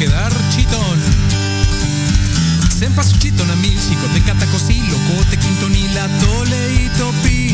[0.00, 0.98] quedar chitón.
[2.70, 7.49] Sen paso chitón a mil, chico, te cataco, si loco, quintonila, tole y topi.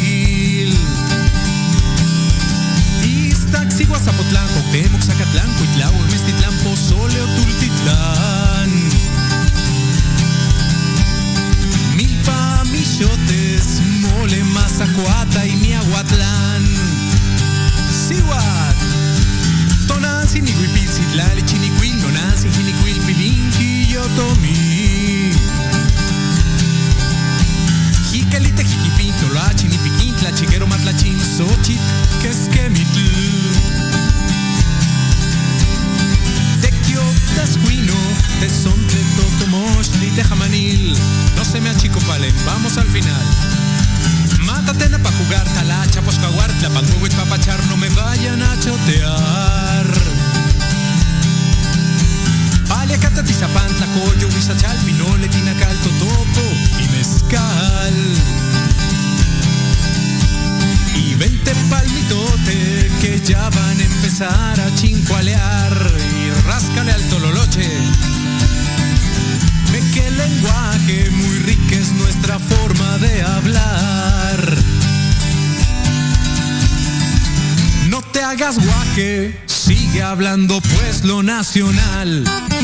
[81.36, 82.55] nacional.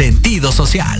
[0.00, 0.98] sentido social.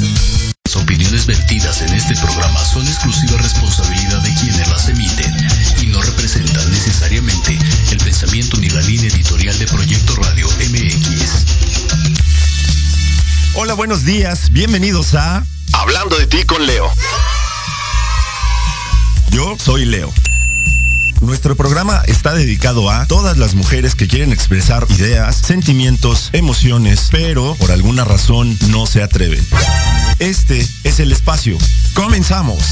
[0.66, 5.34] Las opiniones vertidas en este programa son exclusiva responsabilidad de quienes las emiten
[5.80, 7.58] y no representan necesariamente
[7.92, 11.46] el pensamiento ni la línea editorial de Proyecto Radio MX.
[13.54, 16.92] Hola, buenos días, bienvenidos a Hablando de ti con Leo.
[19.30, 20.12] Yo soy Leo.
[21.20, 27.54] Nuestro programa está dedicado a todas las mujeres que quieren expresar ideas, sentimientos, emociones, pero
[27.56, 29.44] por alguna razón no se atreven.
[30.18, 31.58] Este es el espacio.
[31.94, 32.64] Comenzamos.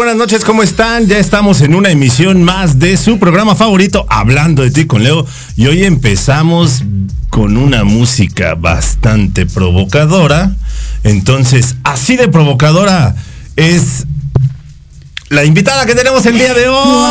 [0.00, 1.08] Buenas noches, ¿cómo están?
[1.08, 5.26] Ya estamos en una emisión más de su programa favorito, Hablando de ti con Leo.
[5.56, 6.84] Y hoy empezamos
[7.28, 10.52] con una música bastante provocadora.
[11.04, 13.14] Entonces, así de provocadora
[13.56, 14.06] es
[15.28, 17.02] la invitada que tenemos el día de hoy.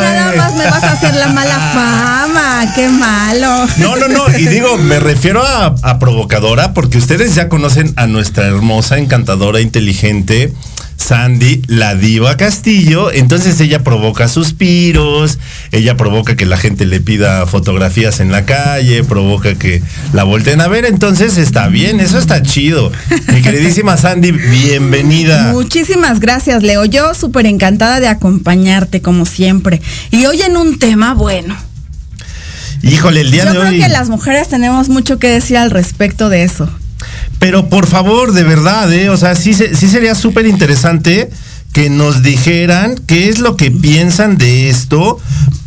[0.00, 3.66] nada más me vas a hacer la mala fama, qué malo.
[3.76, 8.06] No, no, no, y digo, me refiero a, a provocadora porque ustedes ya conocen a
[8.06, 10.50] nuestra hermosa, encantadora, inteligente
[11.04, 15.38] Sandy, la diva Castillo, entonces ella provoca suspiros,
[15.70, 19.82] ella provoca que la gente le pida fotografías en la calle, provoca que
[20.14, 22.90] la volteen a ver, entonces está bien, eso está chido.
[23.30, 25.52] Mi queridísima Sandy, bienvenida.
[25.52, 26.86] Muchísimas gracias, Leo.
[26.86, 29.82] Yo súper encantada de acompañarte, como siempre.
[30.10, 31.54] Y hoy en un tema bueno.
[32.82, 33.78] Híjole, el día Yo de creo hoy.
[33.80, 36.70] que las mujeres tenemos mucho que decir al respecto de eso.
[37.38, 39.10] Pero por favor, de verdad, ¿eh?
[39.10, 41.30] O sea, sí, sí sería súper interesante
[41.74, 45.18] que nos dijeran qué es lo que piensan de esto,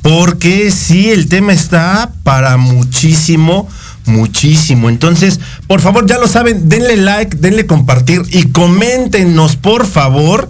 [0.01, 3.67] porque sí, el tema está para muchísimo,
[4.05, 4.89] muchísimo.
[4.89, 10.49] Entonces, por favor, ya lo saben, denle like, denle compartir y coméntenos, por favor,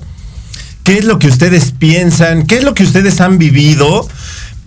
[0.84, 4.08] qué es lo que ustedes piensan, qué es lo que ustedes han vivido,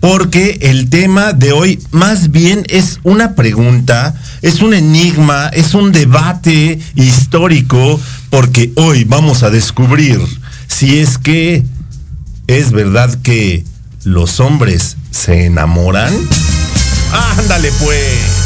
[0.01, 5.91] porque el tema de hoy más bien es una pregunta, es un enigma, es un
[5.91, 8.01] debate histórico,
[8.31, 10.19] porque hoy vamos a descubrir
[10.67, 11.63] si es que
[12.47, 13.63] es verdad que
[14.03, 16.13] los hombres se enamoran.
[17.37, 18.40] Ándale pues.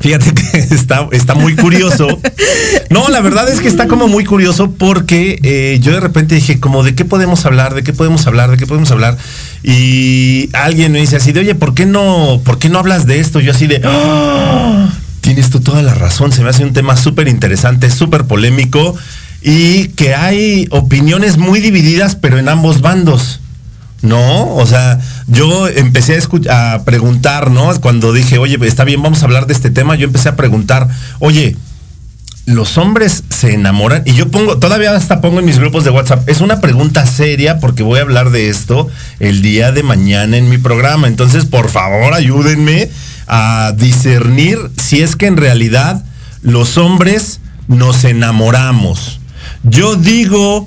[0.00, 2.08] Fíjate que está, está muy curioso.
[2.88, 6.58] No, la verdad es que está como muy curioso porque eh, yo de repente dije,
[6.58, 7.74] como, ¿de qué podemos hablar?
[7.74, 8.50] ¿De qué podemos hablar?
[8.50, 9.18] ¿De qué podemos hablar?
[9.62, 13.20] Y alguien me dice así de, oye, ¿por qué no, por qué no hablas de
[13.20, 13.40] esto?
[13.40, 14.88] Yo así de, "Ah,
[15.20, 16.32] tienes tú toda la razón.
[16.32, 18.96] Se me hace un tema súper interesante, súper polémico
[19.42, 23.40] y que hay opiniones muy divididas, pero en ambos bandos.
[24.02, 24.98] No, o sea,
[25.30, 26.18] yo empecé
[26.48, 27.72] a, a preguntar, ¿no?
[27.80, 30.88] Cuando dije, oye, está bien, vamos a hablar de este tema, yo empecé a preguntar,
[31.18, 31.56] oye,
[32.46, 36.28] los hombres se enamoran y yo pongo, todavía hasta pongo en mis grupos de WhatsApp,
[36.28, 38.88] es una pregunta seria porque voy a hablar de esto
[39.20, 42.90] el día de mañana en mi programa, entonces por favor ayúdenme
[43.28, 46.04] a discernir si es que en realidad
[46.42, 49.20] los hombres nos enamoramos.
[49.62, 50.66] Yo digo,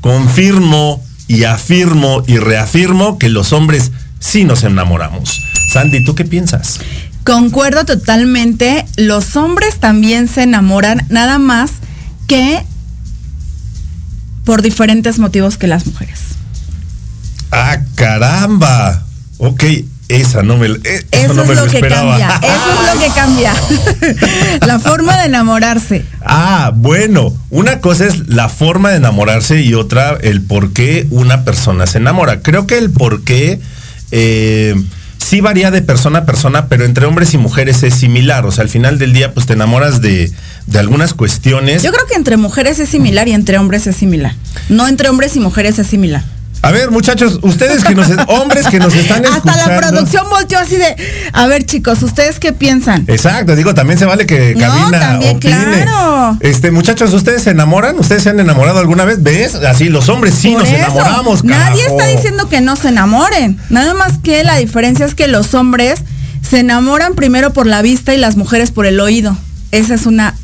[0.00, 5.40] confirmo y afirmo y reafirmo que los hombres sí nos enamoramos.
[5.72, 6.80] Sandy, ¿tú qué piensas?
[7.22, 8.84] Concuerdo totalmente.
[8.96, 11.70] Los hombres también se enamoran, nada más
[12.26, 12.64] que
[14.44, 16.18] por diferentes motivos que las mujeres.
[17.52, 19.04] Ah, caramba.
[19.38, 19.62] Ok,
[20.10, 22.18] esa no me, eh, eso Eso no es me lo, lo, que esperaba.
[22.18, 22.40] cambia.
[22.42, 23.54] Eso es lo que cambia.
[24.66, 26.04] la forma de enamorarse.
[26.24, 31.44] Ah, bueno, una cosa es la forma de enamorarse y otra el por qué una
[31.44, 32.42] persona se enamora.
[32.42, 33.60] Creo que el por qué
[34.10, 34.74] eh,
[35.18, 38.44] sí varía de persona a persona, pero entre hombres y mujeres es similar.
[38.46, 40.32] O sea, al final del día, pues te enamoras de,
[40.66, 41.82] de algunas cuestiones.
[41.82, 44.34] Yo creo que entre mujeres es similar y entre hombres es similar.
[44.68, 46.24] No entre hombres y mujeres es similar.
[46.62, 49.50] A ver, muchachos, ustedes que nos, hombres que nos están escuchando.
[49.50, 50.94] Hasta la producción volteó así de,
[51.32, 53.04] a ver chicos, ¿ustedes qué piensan?
[53.08, 55.82] Exacto, digo, también se vale que No, cabina también, opine.
[55.84, 56.36] claro.
[56.40, 57.98] Este, muchachos, ¿ustedes se enamoran?
[57.98, 59.22] ¿Ustedes se han enamorado alguna vez?
[59.22, 59.54] ¿Ves?
[59.54, 61.98] Así, los hombres sí Por nos eso, enamoramos, Nadie carajo.
[61.98, 63.58] está diciendo que no se enamoren.
[63.70, 66.00] Nada más que la diferencia es que los hombres
[66.46, 69.34] se enamoran primero por la vista y las mujeres por el oído.
[69.72, 70.34] Esa es una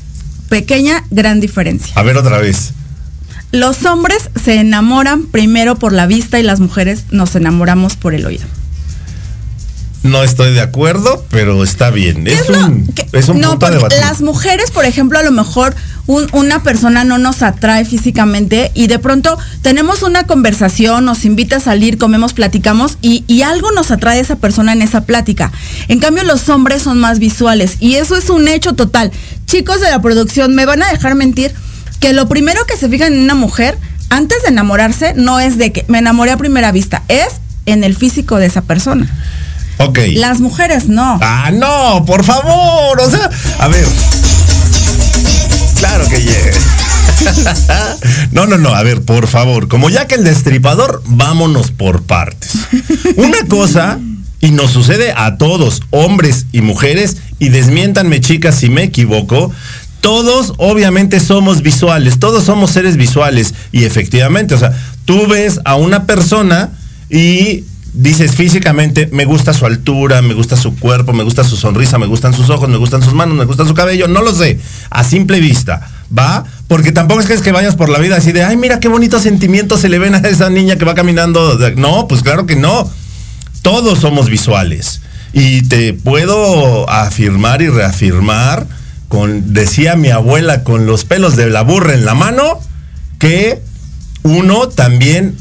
[0.48, 1.92] pequeña, gran diferencia.
[1.94, 2.72] A ver otra vez.
[3.56, 8.26] Los hombres se enamoran primero por la vista y las mujeres nos enamoramos por el
[8.26, 8.44] oído.
[10.02, 12.24] No estoy de acuerdo, pero está bien.
[12.24, 15.74] ¿Qué Es, un, es un no, punto porque las mujeres, por ejemplo, a lo mejor
[16.06, 21.56] un- una persona no nos atrae físicamente y de pronto tenemos una conversación, nos invita
[21.56, 25.50] a salir, comemos, platicamos y, y algo nos atrae a esa persona en esa plática.
[25.88, 29.10] En cambio, los hombres son más visuales y eso es un hecho total.
[29.46, 31.52] Chicos de la producción, me van a dejar mentir
[32.00, 35.72] que lo primero que se fijan en una mujer antes de enamorarse no es de
[35.72, 37.28] que me enamoré a primera vista, es
[37.66, 39.08] en el físico de esa persona.
[39.78, 39.98] Ok.
[40.14, 41.18] Las mujeres no.
[41.22, 43.00] Ah, no, por favor.
[43.00, 43.86] O sea, a ver.
[45.78, 46.52] Claro que llegue.
[48.32, 52.50] No, no, no, a ver, por favor, como ya que el destripador, vámonos por partes.
[53.16, 53.98] Una cosa,
[54.40, 59.52] y nos sucede a todos, hombres y mujeres, y desmiéntanme chicas si me equivoco,
[60.06, 64.72] todos obviamente somos visuales, todos somos seres visuales, y efectivamente, o sea,
[65.04, 66.70] tú ves a una persona
[67.10, 71.98] y dices físicamente, me gusta su altura, me gusta su cuerpo, me gusta su sonrisa,
[71.98, 74.60] me gustan sus ojos, me gustan sus manos, me gusta su cabello, no lo sé,
[74.90, 75.90] a simple vista.
[76.16, 76.44] ¿va?
[76.68, 78.86] Porque tampoco es que, es que vayas por la vida así de, ay, mira qué
[78.86, 81.58] bonitos sentimientos se le ven a esa niña que va caminando.
[81.74, 82.88] No, pues claro que no.
[83.62, 85.00] Todos somos visuales.
[85.32, 88.68] Y te puedo afirmar y reafirmar,
[89.16, 92.60] con, decía mi abuela, con los pelos de la burra en la mano,
[93.18, 93.62] que
[94.24, 95.34] uno también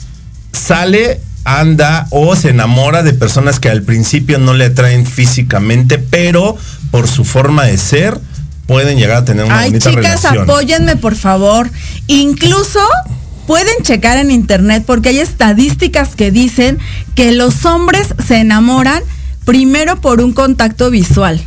[0.53, 6.55] sale, anda o se enamora de personas que al principio no le atraen físicamente, pero
[6.89, 8.17] por su forma de ser
[8.65, 10.43] pueden llegar a tener una Ay, bonita chicas, relación.
[10.49, 11.69] apóyenme, por favor.
[12.07, 12.79] Incluso
[13.45, 16.79] pueden checar en internet porque hay estadísticas que dicen
[17.13, 19.03] que los hombres se enamoran
[19.43, 21.45] primero por un contacto visual.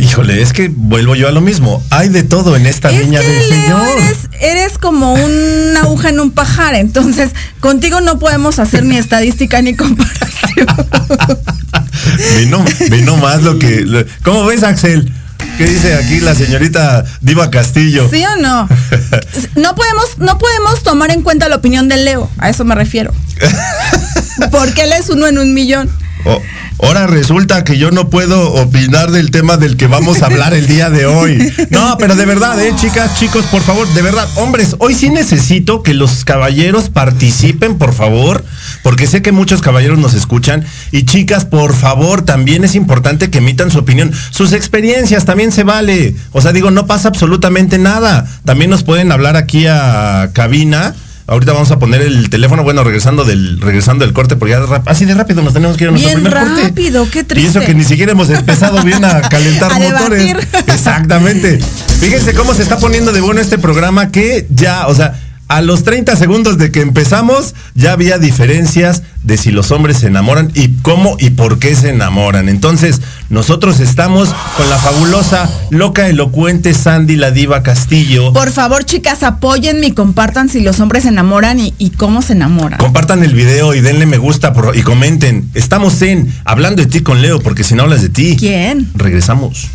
[0.00, 1.82] Híjole, es que vuelvo yo a lo mismo.
[1.90, 3.88] Hay de todo en esta Es viña que del Leo, Señor.
[3.98, 7.30] eres, eres como una aguja en un pajar, entonces
[7.60, 10.66] contigo no podemos hacer ni estadística ni comparación.
[12.38, 13.82] Vino, vino más lo que.
[13.82, 15.12] lo- ¿Cómo ves, Axel?
[15.58, 18.08] ¿Qué dice aquí la señorita Diva Castillo?
[18.10, 18.68] ¿Sí o no?
[19.56, 23.12] No podemos, no podemos tomar en cuenta la opinión de Leo, a eso me refiero.
[24.50, 25.90] Porque él es uno en un millón.
[26.24, 26.40] Oh,
[26.82, 30.66] ahora resulta que yo no puedo opinar del tema del que vamos a hablar el
[30.66, 31.38] día de hoy.
[31.70, 35.82] No, pero de verdad, eh, chicas, chicos, por favor, de verdad, hombres, hoy sí necesito
[35.82, 38.44] que los caballeros participen, por favor,
[38.82, 40.64] porque sé que muchos caballeros nos escuchan.
[40.90, 44.12] Y chicas, por favor, también es importante que emitan su opinión.
[44.30, 46.14] Sus experiencias también se vale.
[46.32, 48.26] O sea, digo, no pasa absolutamente nada.
[48.44, 50.94] También nos pueden hablar aquí a cabina.
[51.30, 54.80] Ahorita vamos a poner el teléfono, bueno, regresando del regresando del corte, porque ya de
[54.86, 56.62] así de rápido nos tenemos que ir a nuestro Bien primer corte.
[56.64, 57.60] rápido, qué Y eso triste.
[57.66, 60.34] que ni siquiera hemos empezado bien a calentar A motores.
[60.66, 61.60] Exactamente.
[62.00, 65.82] Fíjense cómo se está poniendo de bueno este programa que ya, o sea, a los
[65.82, 70.68] 30 segundos de que empezamos ya había diferencias de si los hombres se enamoran y
[70.80, 72.48] cómo y por qué se enamoran.
[72.48, 78.32] Entonces, nosotros estamos con la fabulosa, loca, elocuente Sandy la Diva Castillo.
[78.32, 82.34] Por favor, chicas, apóyenme y compartan si los hombres se enamoran y, y cómo se
[82.34, 82.78] enamoran.
[82.78, 85.50] Compartan el video y denle me gusta por- y comenten.
[85.54, 88.36] Estamos en Hablando de ti con Leo, porque si no hablas de ti.
[88.38, 88.88] ¿Quién?
[88.94, 89.68] Regresamos.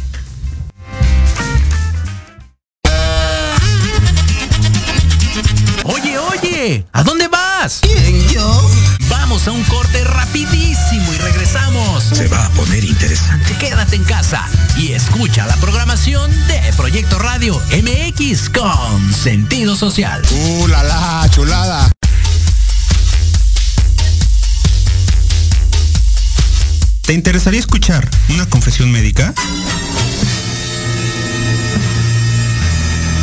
[6.94, 7.80] ¿A dónde vas?
[7.82, 8.72] ¿Quién, yo?
[9.08, 12.04] Vamos a un corte rapidísimo y regresamos.
[12.04, 13.56] Se va a poner interesante.
[13.60, 20.24] Quédate en casa y escucha la programación de Proyecto Radio MX con sentido social.
[20.32, 21.92] ¡Uh, la, la, chulada!
[27.02, 29.36] ¿Te interesaría escuchar una confesión médica?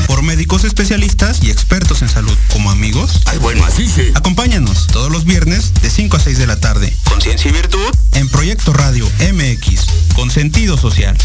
[0.06, 3.21] Por médicos especialistas y expertos en salud como amigos.
[3.26, 4.11] Ay, bueno, así sí.
[4.14, 7.90] Acompáñanos todos los viernes de 5 a 6 de la tarde Conciencia y virtud.
[8.12, 11.16] en Proyecto Radio MX con sentido social.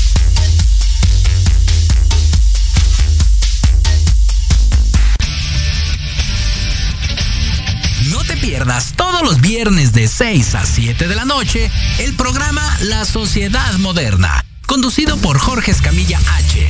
[8.09, 11.69] No te pierdas todos los viernes de 6 a 7 de la noche
[11.99, 16.69] el programa La Sociedad Moderna, conducido por Jorge Escamilla H,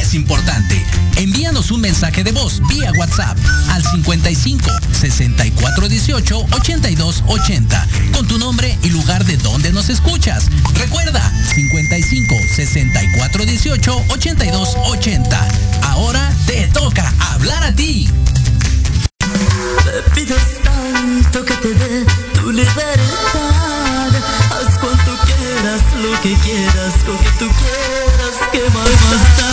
[0.00, 0.82] es importante.
[1.16, 3.36] Envíanos un mensaje de voz vía WhatsApp
[3.68, 10.46] al 55 64 18 82 80 con tu nombre y lugar de donde nos escuchas.
[10.72, 15.48] Recuerda 55 64 18 82 80.
[15.82, 18.08] Ahora te toca hablar a ti.
[20.14, 21.44] Pides tanto
[22.32, 24.08] tu libertad.
[24.50, 29.49] Haz cuanto quieras, lo que quieras, con que tú quieras, que más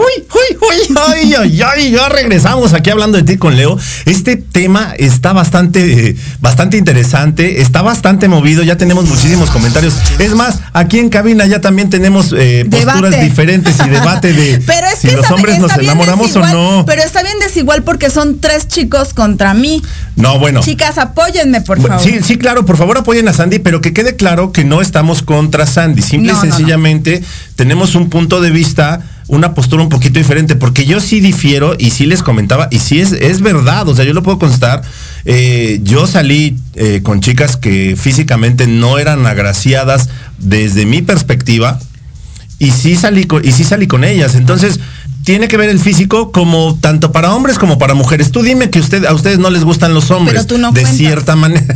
[0.00, 0.26] da.
[0.30, 3.78] ¡Uy, uy, ay, ay, ay, ya regresamos aquí hablando de ti con Leo.
[4.06, 9.94] Este tema está bastante, eh, bastante interesante, está bastante movido, ya tenemos muchísimos comentarios.
[10.18, 14.86] Es más, aquí en cabina ya también tenemos eh, posturas diferentes y debate de Pero
[14.86, 16.84] es si los hombres nos enamoramos o no.
[16.86, 19.82] Pero está bien desigual porque son tres chicos contra mí.
[20.16, 20.60] No, bueno.
[20.60, 22.00] Chicas, apóyenme, por favor.
[22.02, 25.22] Sí, sí, claro, por favor apoyen a Sandy, pero que quede claro que no estamos
[25.22, 26.02] contra Sandy.
[26.02, 26.56] Simple No, y no, no.
[26.56, 27.22] sencillamente
[27.56, 31.90] tenemos un punto de vista, una postura un poquito diferente, porque yo sí difiero y
[31.90, 34.82] sí les comentaba, y sí es, es verdad, o sea, yo lo puedo constar.
[35.24, 40.08] eh, yo salí eh, con chicas que físicamente no eran agraciadas
[40.38, 41.78] desde mi perspectiva,
[42.58, 44.34] y sí salí con, y sí salí con ellas.
[44.34, 44.80] Entonces,
[45.24, 48.30] tiene que ver el físico como tanto para hombres como para mujeres.
[48.32, 50.34] Tú dime que usted, a ustedes no les gustan los hombres.
[50.34, 50.96] Pero tú no de cuentas.
[50.96, 51.66] cierta manera.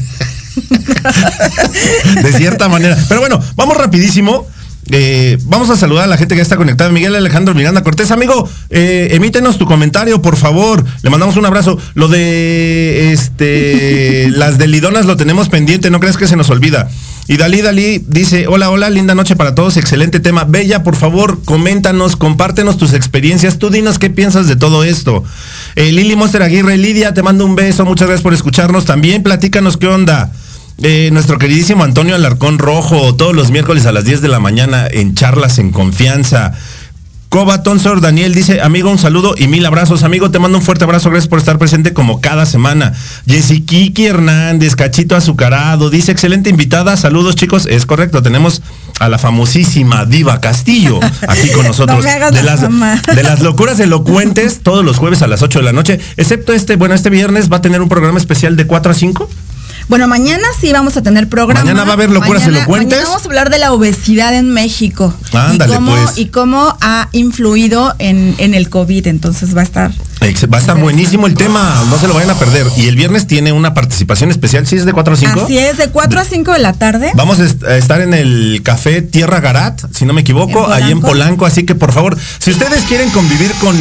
[2.22, 2.98] de cierta manera.
[3.08, 4.46] Pero bueno, vamos rapidísimo.
[4.90, 6.90] Eh, vamos a saludar a la gente que está conectada.
[6.90, 10.84] Miguel Alejandro Miranda Cortés, amigo, eh, emítenos tu comentario, por favor.
[11.02, 11.78] Le mandamos un abrazo.
[11.94, 16.88] Lo de este las delidonas lo tenemos pendiente, no crees que se nos olvida.
[17.26, 20.44] Y Dalí Dalí dice, hola, hola, linda noche para todos, excelente tema.
[20.44, 25.24] Bella, por favor, coméntanos, compártenos tus experiencias, tú dinos qué piensas de todo esto.
[25.74, 28.84] Eh, Lili Monster Aguirre, Lidia, te mando un beso, muchas gracias por escucharnos.
[28.84, 30.32] También platícanos qué onda.
[30.82, 34.86] Eh, nuestro queridísimo Antonio Alarcón Rojo, todos los miércoles a las 10 de la mañana
[34.90, 36.52] en charlas en confianza.
[37.34, 40.04] Coba Tonsor Daniel dice, amigo, un saludo y mil abrazos.
[40.04, 42.92] Amigo, te mando un fuerte abrazo, gracias por estar presente como cada semana.
[43.26, 46.96] Jessy Kiki Hernández, Cachito Azucarado, dice, excelente invitada.
[46.96, 47.66] Saludos, chicos.
[47.66, 48.62] Es correcto, tenemos
[49.00, 51.98] a la famosísima Diva Castillo aquí con nosotros.
[51.98, 55.42] No me hagas de, la las, de las locuras elocuentes, todos los jueves a las
[55.42, 58.54] 8 de la noche, excepto este, bueno, este viernes va a tener un programa especial
[58.54, 59.28] de 4 a 5.
[59.88, 61.60] Bueno, mañana sí vamos a tener programa.
[61.64, 62.90] Mañana va a haber locuras Mañana- elocuentes.
[62.90, 65.12] mañana vamos a hablar de la obesidad en México.
[65.32, 66.18] Ándale, y cómo, pues.
[66.18, 69.06] Y cómo ha influido en, en el COVID.
[69.06, 69.90] Entonces va a estar.
[70.50, 72.66] Va a estar buenísimo el tema, no se lo vayan a perder.
[72.78, 75.40] Y el viernes tiene una participación especial, ¿sí es de 4 a 5?
[75.44, 77.12] Así es, de 4 a 5 de la tarde.
[77.14, 80.82] Vamos a est- a estar en el café Tierra Garat, si no me equivoco, ¿En
[80.82, 81.02] ahí en?
[81.02, 81.44] Polanco.
[81.44, 83.76] Así que por favor, si ustedes quieren convivir con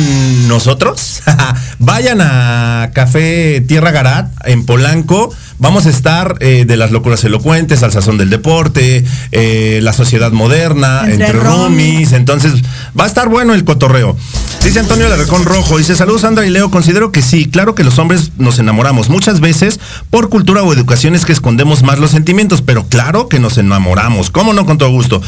[0.49, 1.21] nosotros,
[1.79, 5.33] vayan a Café Tierra Garat en Polanco.
[5.63, 10.33] Vamos a estar eh, de las locuras elocuentes, al sazón del deporte, eh, la sociedad
[10.33, 12.11] moderna, Entre entre, roomies.
[12.11, 12.51] Entonces,
[12.99, 14.17] va a estar bueno el cotorreo.
[14.61, 17.97] Dice Antonio Larrecón Rojo, dice, saludos Sandra y Leo, considero que sí, claro que los
[17.97, 22.61] hombres nos enamoramos muchas veces por cultura o educación es que escondemos más los sentimientos,
[22.61, 25.21] pero claro que nos enamoramos, cómo no con todo gusto.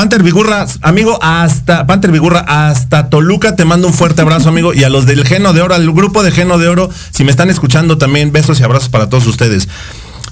[0.00, 2.10] Panther Vigurra, amigo, hasta, Panther
[2.46, 5.74] hasta Toluca, te mando un fuerte abrazo, amigo, y a los del Geno de Oro,
[5.74, 9.10] al grupo de Geno de Oro, si me están escuchando también, besos y abrazos para
[9.10, 9.68] todos ustedes.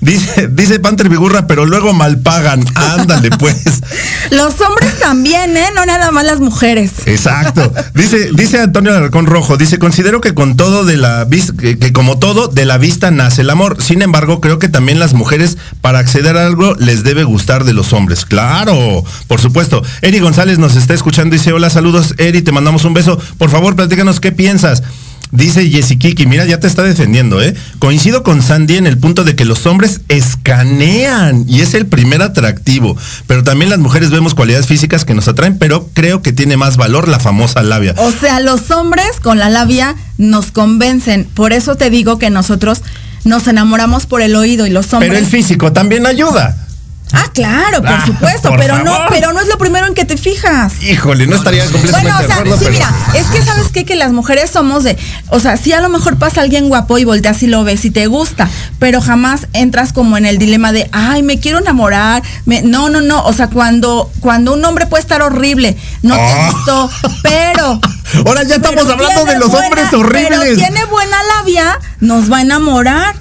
[0.01, 2.65] Dice, dice Panther Vigurra, pero luego mal pagan.
[2.75, 3.65] Ándale, pues.
[4.31, 5.69] Los hombres también, ¿eh?
[5.75, 6.93] No nada más las mujeres.
[7.07, 7.73] Exacto.
[7.95, 11.93] Dice, dice Antonio Alarcón Rojo, dice, considero que con todo de la vista, que, que
[11.93, 13.83] como todo, de la vista nace el amor.
[13.83, 17.73] Sin embargo, creo que también las mujeres, para acceder a algo, les debe gustar de
[17.73, 18.25] los hombres.
[18.25, 19.83] Claro, por supuesto.
[20.03, 23.19] Eri González nos está escuchando y dice, hola, saludos, Eri, te mandamos un beso.
[23.39, 24.83] Por favor, platícanos qué piensas.
[25.31, 27.55] Dice Jessy Kiki, mira, ya te está defendiendo, ¿eh?
[27.79, 32.23] Coincido con Sandy en el punto de que los hombres escanean y es el primer
[32.23, 36.57] atractivo, pero también las mujeres vemos cualidades físicas que nos atraen, pero creo que tiene
[36.57, 37.95] más valor la famosa labia.
[37.99, 41.25] O sea, los hombres con la labia nos convencen.
[41.35, 42.83] Por eso te digo que nosotros
[43.25, 45.11] nos enamoramos por el oído y los hombres.
[45.11, 46.68] Pero el físico también ayuda.
[47.13, 50.05] Ah, claro, por Ah, supuesto, por pero no, pero no es lo primero en que
[50.05, 50.75] te fijas.
[50.83, 53.69] Híjole, no estaría completamente Bueno, o de sea, acuerdo, sí, pero mira, es que sabes
[53.73, 53.85] qué?
[53.87, 54.99] que las mujeres somos de,
[55.31, 57.91] o sea, sí a lo mejor pasa alguien guapo y volteas y lo ves y
[57.91, 62.61] te gusta, pero jamás entras como en el dilema de, ay, me quiero enamorar, me-
[62.63, 66.51] no, no, no, o sea, cuando, cuando un hombre puede estar horrible, no te Ah.
[66.53, 66.91] gustó,
[67.23, 67.81] pero
[68.27, 70.57] ahora ya estamos pero hablando de los buena- hombres Pero horribles.
[70.59, 73.15] tiene buena labia, nos va a enamorar.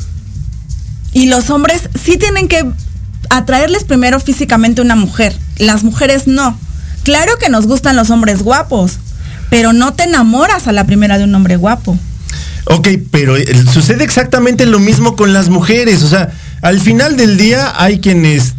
[1.14, 2.66] Y los hombres sí tienen que
[3.30, 5.36] atraerles primero físicamente una mujer.
[5.58, 6.58] Las mujeres no.
[7.04, 9.00] Claro que nos gustan los hombres guapos,
[9.50, 11.98] pero no te enamoras a la primera de un hombre guapo.
[12.66, 16.04] Ok, pero eh, sucede exactamente lo mismo con las mujeres.
[16.04, 18.56] O sea, al final del día hay quienes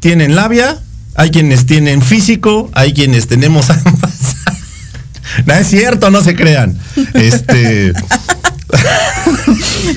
[0.00, 0.78] tienen labia,
[1.14, 4.36] hay quienes tienen físico, hay quienes tenemos ambas.
[5.46, 6.76] no es cierto, no se crean.
[7.14, 7.92] Este.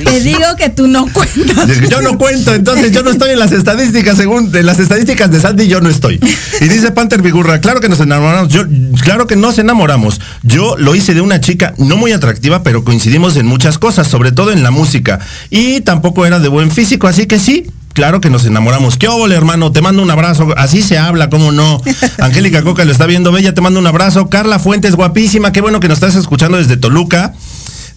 [0.03, 1.67] Te digo que tú no cuentas.
[1.89, 5.39] Yo no cuento, entonces yo no estoy en las estadísticas, según de las estadísticas de
[5.39, 6.19] Sandy, yo no estoy.
[6.61, 8.63] Y dice Panther Vigurra, claro que nos enamoramos, yo,
[9.01, 10.21] claro que nos enamoramos.
[10.43, 14.31] Yo lo hice de una chica no muy atractiva, pero coincidimos en muchas cosas, sobre
[14.31, 15.19] todo en la música.
[15.49, 18.95] Y tampoco era de buen físico, así que sí, Claro que nos enamoramos.
[18.95, 19.71] ¿Qué óvole, hermano?
[19.71, 20.53] Te mando un abrazo.
[20.55, 21.81] Así se habla, ¿cómo no?
[22.19, 23.31] Angélica Coca lo está viendo.
[23.31, 24.29] Bella, te mando un abrazo.
[24.29, 25.51] Carla Fuentes, guapísima.
[25.51, 27.33] Qué bueno que nos estás escuchando desde Toluca.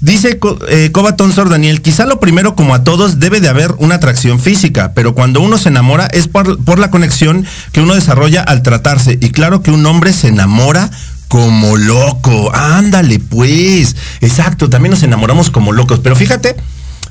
[0.00, 4.40] Dice eh, Tonsor Daniel, quizá lo primero como a todos debe de haber una atracción
[4.40, 8.62] física, pero cuando uno se enamora es por, por la conexión que uno desarrolla al
[8.62, 9.18] tratarse.
[9.20, 10.90] Y claro que un hombre se enamora
[11.28, 12.50] como loco.
[12.54, 13.94] Ándale, pues.
[14.20, 16.00] Exacto, también nos enamoramos como locos.
[16.00, 16.56] Pero fíjate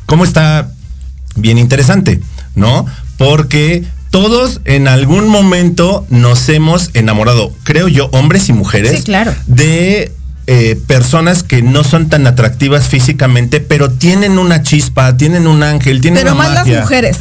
[0.07, 0.71] cómo está
[1.35, 2.19] bien interesante,
[2.55, 2.85] ¿no?
[3.17, 9.33] Porque todos en algún momento nos hemos enamorado, creo yo, hombres y mujeres, Sí, claro.
[9.45, 10.11] de
[10.51, 16.01] eh, personas que no son tan atractivas físicamente, pero tienen una chispa, tienen un ángel,
[16.01, 16.73] tienen Pero una más magia.
[16.73, 17.17] las mujeres.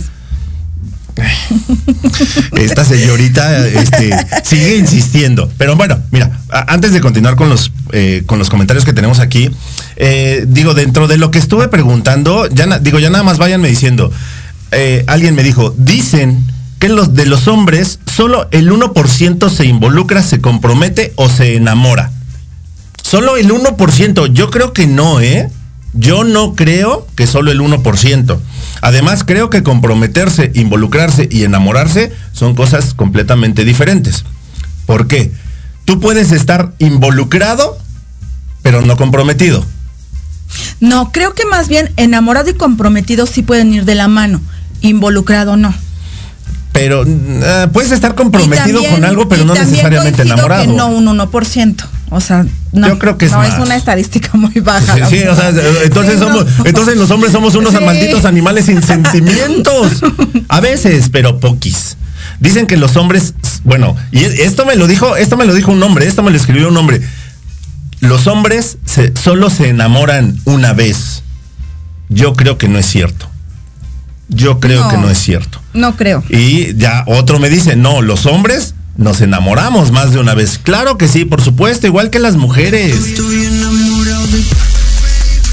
[2.57, 4.15] Esta señorita este,
[4.45, 5.51] sigue insistiendo.
[5.59, 6.39] Pero bueno, mira,
[6.69, 9.51] antes de continuar con los, eh, con los comentarios que tenemos aquí,
[9.97, 13.69] eh, digo, dentro de lo que estuve preguntando, ya na- digo, ya nada más váyanme
[13.69, 14.11] diciendo.
[14.71, 16.45] eh, alguien me dijo, dicen
[16.79, 22.11] que los de los hombres solo el 1% se involucra, se compromete o se enamora.
[23.03, 24.33] Solo el 1%.
[24.33, 25.51] Yo creo que no, ¿eh?
[25.95, 28.39] Yo no creo que solo el 1%.
[28.83, 34.25] Además, creo que comprometerse, involucrarse y enamorarse son cosas completamente diferentes.
[34.87, 35.33] ¿Por qué?
[35.85, 37.79] Tú puedes estar involucrado,
[38.63, 39.65] pero no comprometido.
[40.81, 44.41] No, creo que más bien enamorado y comprometido sí pueden ir de la mano.
[44.83, 45.75] Involucrado no.
[46.73, 50.63] Pero eh, puedes estar comprometido también- con algo, pero no necesariamente enamorado.
[50.63, 51.85] Que no un 1%.
[52.11, 52.89] O sea, no.
[52.89, 53.61] Yo creo que es No, es más.
[53.67, 54.95] una estadística muy baja.
[55.09, 55.49] Sí, sí, o sea,
[55.85, 56.65] entonces Sí, somos, no.
[56.67, 57.85] entonces los hombres somos unos Sí.
[57.85, 60.01] malditos animales sin sentimientos.
[60.49, 61.97] A veces, pero poquis.
[62.41, 65.83] Dicen que los hombres, bueno, y esto me lo dijo, esto me lo dijo un
[65.83, 67.01] hombre, esto me lo escribió un hombre.
[68.01, 71.23] Los hombres se- solo se enamoran una vez.
[72.09, 73.29] Yo creo que no es cierto.
[74.29, 74.89] Yo creo No.
[74.91, 75.61] que no es cierto.
[75.75, 76.23] No creo.
[76.29, 80.59] Y ya otro me dice, no, los hombres nos enamoramos más de una vez.
[80.59, 82.95] Claro que sí, por supuesto, igual que las mujeres.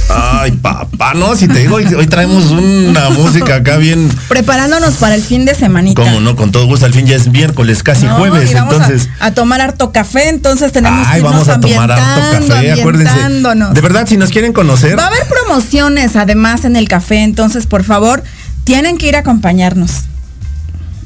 [0.10, 5.16] Ay, papá, no, si te digo, hoy, hoy traemos una música acá bien, Preparándonos para
[5.16, 6.02] el fin de semanita.
[6.02, 8.74] como no, con todo gusto, al fin ya es miércoles, casi No, jueves, y vamos
[8.74, 9.10] a- entonces...
[9.20, 13.30] a, tomar harto café, entonces tenemos Ay, que irnos vamos a tomar harto café, acuérdense.
[13.74, 17.66] De verdad, si nos quieren conocer, Va a haber promociones además en el café, entonces
[17.66, 18.24] por favor,
[18.64, 19.92] tienen que ir a acompañarnos.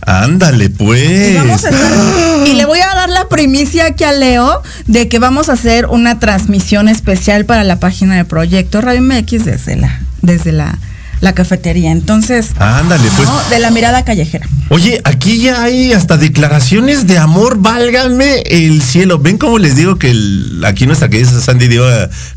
[0.10, 1.36] Ándale, Y, pues.
[1.36, 5.20] vamos a estar- y le voy a dar la primicia aquí a Leo de que
[5.20, 10.00] vamos a hacer una transmisión especial para la página de Proyecto Radio MX desde la,
[10.22, 10.78] desde la,
[11.22, 11.92] la cafetería.
[11.92, 13.28] Entonces, Ándale, pues.
[13.28, 13.38] ¿no?
[13.50, 14.48] de la mirada callejera.
[14.70, 19.20] Oye, aquí ya hay hasta declaraciones de amor, válgame el cielo.
[19.20, 21.86] Ven cómo les digo que el- aquí nuestra querida Sandy Diego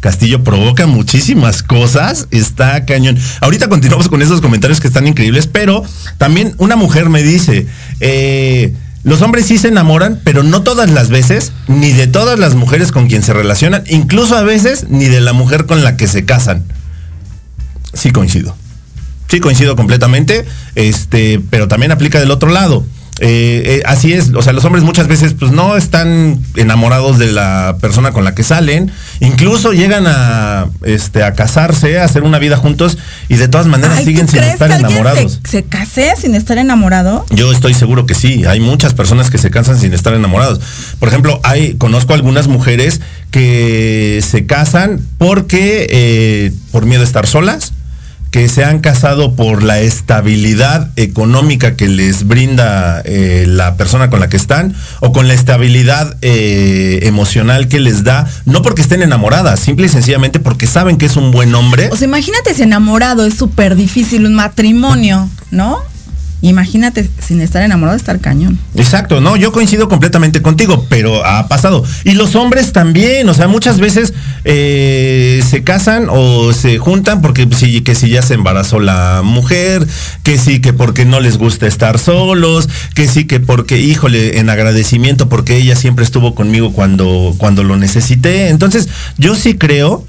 [0.01, 2.27] Castillo provoca muchísimas cosas.
[2.31, 3.19] Está cañón.
[3.41, 5.83] Ahorita continuamos con esos comentarios que están increíbles, pero
[6.19, 7.67] también una mujer me dice,
[8.01, 12.55] eh, los hombres sí se enamoran, pero no todas las veces, ni de todas las
[12.55, 16.07] mujeres con quien se relacionan, incluso a veces ni de la mujer con la que
[16.09, 16.65] se casan.
[17.95, 18.57] Sí coincido.
[19.33, 22.85] Sí, coincido completamente, este, pero también aplica del otro lado.
[23.19, 27.33] Eh, eh, así es, o sea, los hombres muchas veces pues no están enamorados de
[27.33, 32.39] la persona con la que salen, incluso llegan a, este, a casarse, a hacer una
[32.39, 32.99] vida juntos
[33.31, 35.41] y de todas maneras Ay, siguen ¿tú sin estar que enamorados.
[35.45, 37.25] Se, se case sin estar enamorado?
[37.31, 38.45] Yo estoy seguro que sí.
[38.45, 40.61] Hay muchas personas que se cansan sin estar enamorados.
[40.99, 47.27] Por ejemplo, hay, conozco algunas mujeres que se casan porque eh, por miedo a estar
[47.27, 47.73] solas,
[48.33, 54.21] que se han casado por la estabilidad económica que les brinda eh, la persona con
[54.21, 59.03] la que están o con la estabilidad eh, emocional que les da, no porque estén
[59.03, 61.91] enamoradas, simple y sencillamente porque saben que es un buen hombre.
[61.93, 65.92] O sea, imagínate si enamorado es súper difícil un matrimonio, ¿no?
[66.43, 68.59] Imagínate sin estar enamorado, estar cañón.
[68.75, 71.85] Exacto, no, yo coincido completamente contigo, pero ha pasado.
[72.03, 74.13] Y los hombres también, o sea, muchas veces
[74.45, 79.87] eh, se casan o se juntan porque sí, que si ya se embarazó la mujer,
[80.25, 84.51] que sí, que porque no les gusta estar solos, que sí, que porque, híjole, en
[84.51, 88.49] agradecimiento porque ella siempre estuvo conmigo cuando, cuando lo necesité.
[88.49, 90.05] Entonces, yo sí creo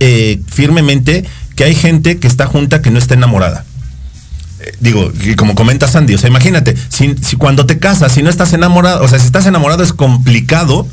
[0.00, 3.64] eh, firmemente que hay gente que está junta que no está enamorada
[4.80, 8.30] digo, y como comenta Sandy, o sea, imagínate, si, si cuando te casas, si no
[8.30, 10.86] estás enamorado, o sea, si estás enamorado es complicado,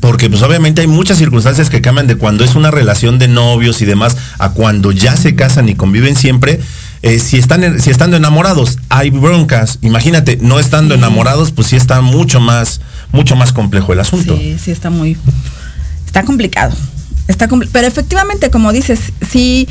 [0.00, 3.82] porque pues obviamente hay muchas circunstancias que cambian de cuando es una relación de novios
[3.82, 6.60] y demás a cuando ya se casan y conviven siempre.
[7.02, 12.02] eh, si están si estando enamorados hay broncas imagínate no estando enamorados pues sí está
[12.02, 15.16] mucho más mucho más complejo el asunto Sí, sí, está muy.
[16.06, 16.74] Está complicado.
[17.28, 19.68] Está Pero efectivamente, como dices, sí.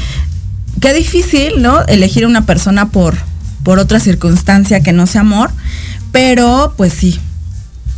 [0.82, 1.86] Qué difícil, ¿no?
[1.86, 3.18] Elegir una persona por,
[3.64, 5.52] por otra circunstancia que no sea amor,
[6.12, 7.20] pero pues sí,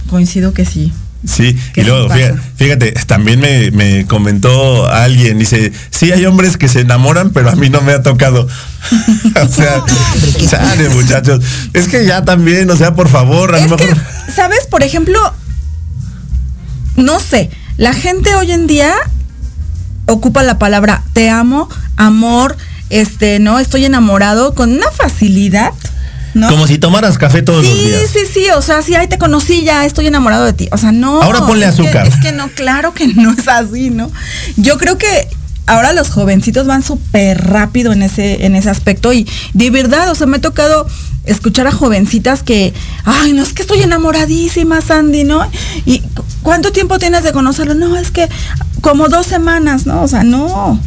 [0.09, 0.91] coincido que sí.
[1.23, 6.57] Sí, ¿Qué y luego, fíjate, fíjate, también me, me comentó alguien, dice, sí hay hombres
[6.57, 8.47] que se enamoran, pero a mí no me ha tocado.
[9.35, 9.83] o sea,
[10.49, 11.43] chale, muchachos.
[11.73, 13.77] Es que ya también, o sea, por favor, a lo mejor.
[13.77, 14.65] que, ¿sabes?
[14.65, 15.19] Por ejemplo,
[16.95, 18.93] no sé, la gente hoy en día
[20.07, 22.57] ocupa la palabra te amo, amor,
[22.89, 23.59] este, ¿no?
[23.59, 25.71] Estoy enamorado con una facilidad,
[26.33, 26.49] ¿no?
[26.49, 28.01] Como si tomaras café todos los Sí, días.
[28.11, 30.67] sí, sí, o sea, sí, ahí te conocí, ya estoy enamorado de ti.
[30.71, 31.21] O sea, no.
[31.21, 32.07] Ahora ponle que- azúcar.
[32.07, 34.11] es que no, claro que no es así, ¿no?
[34.57, 35.27] Yo creo que
[35.71, 40.15] ahora los jovencitos van súper rápido en ese, en ese aspecto y de verdad, o
[40.15, 40.87] sea, me ha tocado
[41.25, 42.73] escuchar a jovencitas que,
[43.05, 45.49] ay, no, es que estoy enamoradísima, Sandy, ¿no?
[45.85, 47.73] ¿Y cu- cuánto tiempo tienes de conocerlo?
[47.75, 48.27] No, es que
[48.81, 50.01] como dos semanas, ¿no?
[50.01, 50.79] O sea, no.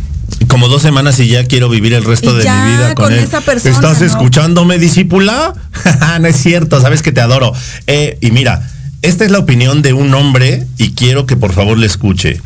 [0.49, 3.05] Como dos semanas y ya quiero vivir el resto Y de ya, mi vida con,
[3.07, 3.21] con él.
[3.21, 4.07] esa persona, ¿Estás ¿no?
[4.07, 5.55] escuchándome, discípula?
[6.21, 7.53] no es cierto, sabes que te adoro.
[7.87, 8.69] Eh, y mira,
[9.03, 12.41] esta es la opinión de un hombre y quiero que por favor le escuche.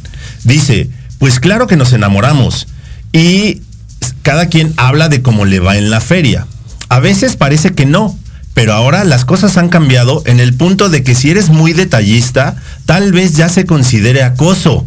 [0.45, 2.69] Dice, pues claro que nos enamoramos
[3.13, 3.63] y
[4.23, 6.47] cada quien habla de cómo le va en la feria.
[6.89, 8.17] A veces parece que no,
[8.55, 12.57] pero ahora las cosas han cambiado en el punto de que si eres muy detallista,
[12.87, 14.87] tal vez ya se considere acoso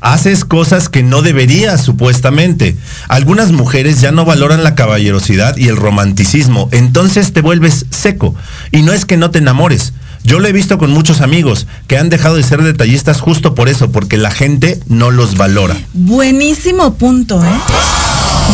[0.00, 2.76] haces cosas que no deberías supuestamente.
[3.08, 8.34] Algunas mujeres ya no valoran la caballerosidad y el romanticismo, entonces te vuelves seco.
[8.72, 9.92] Y no es que no te enamores.
[10.22, 13.68] Yo lo he visto con muchos amigos que han dejado de ser detallistas justo por
[13.68, 15.76] eso, porque la gente no los valora.
[15.94, 17.48] Buenísimo punto, ¿eh?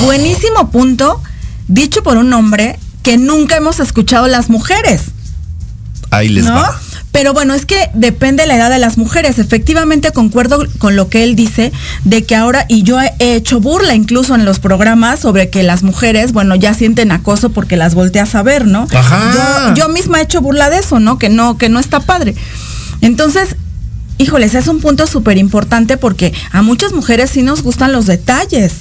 [0.05, 1.21] Buenísimo punto,
[1.69, 5.03] dicho por un hombre que nunca hemos escuchado las mujeres,
[6.11, 6.55] Ahí les ¿no?
[6.55, 6.81] va.
[7.17, 9.39] Pero bueno, es que depende de la edad de las mujeres.
[9.39, 11.73] Efectivamente, concuerdo con lo que él dice,
[12.05, 15.83] de que ahora, y yo he hecho burla incluso en los programas sobre que las
[15.83, 18.87] mujeres, bueno, ya sienten acoso porque las volteas a ver, ¿no?
[18.95, 19.73] Ajá.
[19.75, 21.19] Yo, yo misma he hecho burla de eso, ¿no?
[21.19, 22.35] Que no, que no está padre.
[23.01, 23.57] Entonces,
[24.19, 28.75] híjoles, es un punto súper importante porque a muchas mujeres sí nos gustan los detalles.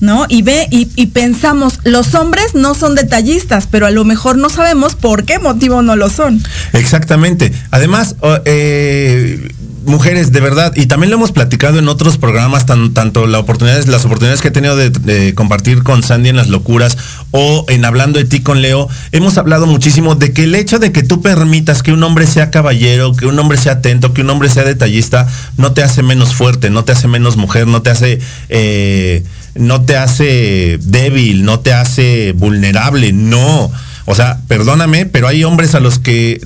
[0.00, 0.24] ¿No?
[0.28, 4.94] Y ve, y, pensamos, los hombres no son detallistas, pero a lo mejor no sabemos
[4.94, 6.42] por qué motivo no lo son.
[6.72, 7.52] Exactamente.
[7.70, 9.52] Además, eh,
[9.84, 14.04] mujeres, de verdad, y también lo hemos platicado en otros programas, tan- tanto oportunidades, las
[14.04, 16.96] oportunidades que he tenido de, de compartir con Sandy en las locuras
[17.30, 20.92] o en hablando de ti con Leo, hemos hablado muchísimo de que el hecho de
[20.92, 24.30] que tú permitas que un hombre sea caballero, que un hombre sea atento, que un
[24.30, 27.90] hombre sea detallista, no te hace menos fuerte, no te hace menos mujer, no te
[27.90, 29.24] hace eh,
[29.60, 33.70] no te hace débil, no te hace vulnerable, no.
[34.06, 36.40] O sea, perdóname, pero hay hombres a los que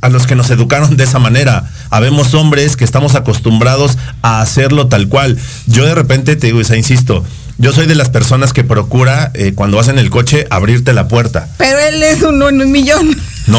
[0.00, 1.70] a los que nos educaron de esa manera.
[1.90, 5.38] Habemos hombres que estamos acostumbrados a hacerlo tal cual.
[5.66, 7.24] Yo de repente te digo, o sea, insisto,
[7.58, 11.06] yo soy de las personas que procura eh, cuando vas en el coche abrirte la
[11.06, 11.48] puerta.
[11.56, 13.16] Pero él es uno en un millón.
[13.46, 13.58] ¿no?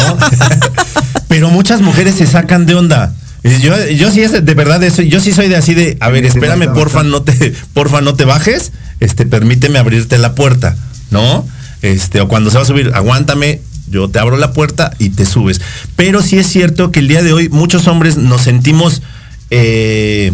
[1.27, 3.13] Pero muchas mujeres se sacan de onda.
[3.43, 6.25] Yo, yo sí es de verdad eso, yo sí soy de así de, a ver,
[6.25, 10.75] espérame, porfa, no te, porfa, no te bajes, este, permíteme abrirte la puerta,
[11.11, 11.45] ¿no?
[11.81, 15.25] Este, o cuando se va a subir, aguántame, yo te abro la puerta y te
[15.25, 15.61] subes.
[15.95, 19.01] Pero sí es cierto que el día de hoy muchos hombres nos sentimos,
[19.49, 20.31] eh,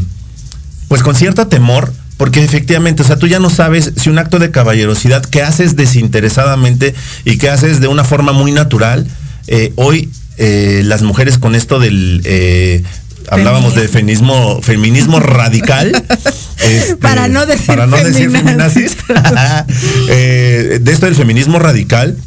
[0.88, 4.40] pues con cierto temor, porque efectivamente, o sea, tú ya no sabes si un acto
[4.40, 6.94] de caballerosidad que haces desinteresadamente
[7.26, 9.08] y que haces de una forma muy natural,
[9.48, 12.22] eh, hoy eh, las mujeres con esto del...
[13.30, 15.92] Hablábamos de feminismo, feminismo radical.
[16.58, 18.96] este, Para no decir para no decir feminazis.
[18.96, 19.76] feminazis.
[20.10, 22.18] Eh, de esto del feminismo radical,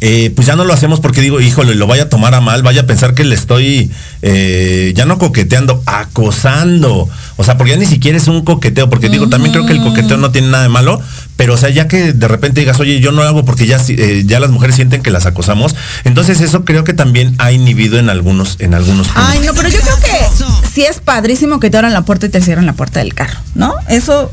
[0.00, 2.62] eh, pues ya no lo hacemos porque digo, híjole, lo vaya a tomar a mal,
[2.62, 3.90] vaya a pensar que le estoy
[4.22, 7.08] eh, ya no coqueteando, acosando.
[7.36, 9.82] O sea, porque ya ni siquiera es un coqueteo, porque digo, también creo que el
[9.82, 11.00] coqueteo no tiene nada de malo,
[11.36, 13.78] pero o sea, ya que de repente digas, oye, yo no lo hago porque ya,
[13.88, 17.98] eh, ya las mujeres sienten que las acosamos, entonces eso creo que también ha inhibido
[17.98, 19.24] en algunos, en algunos puntos.
[19.26, 22.28] Ay, no, pero yo creo que sí es padrísimo que te abran la puerta y
[22.30, 23.74] te cierran la puerta del carro, ¿no?
[23.88, 24.30] Eso,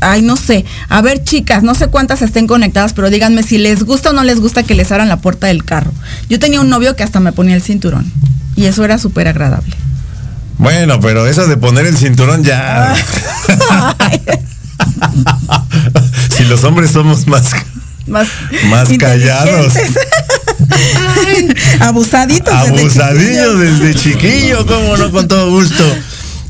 [0.00, 0.64] ay, no sé.
[0.88, 4.24] A ver, chicas, no sé cuántas estén conectadas, pero díganme si les gusta o no
[4.24, 5.92] les gusta que les abran la puerta del carro.
[6.28, 8.10] Yo tenía un novio que hasta me ponía el cinturón.
[8.56, 9.74] Y eso era súper agradable.
[10.58, 12.94] Bueno, pero eso de poner el cinturón ya.
[16.36, 17.50] si los hombres somos más,
[18.06, 18.26] Más,
[18.68, 19.74] más callados.
[19.76, 20.04] inteligentes.
[21.80, 22.54] Abusaditos.
[22.72, 23.58] desde chiquillos.
[23.60, 25.84] desde chiquillo, cómo no, con todo gusto.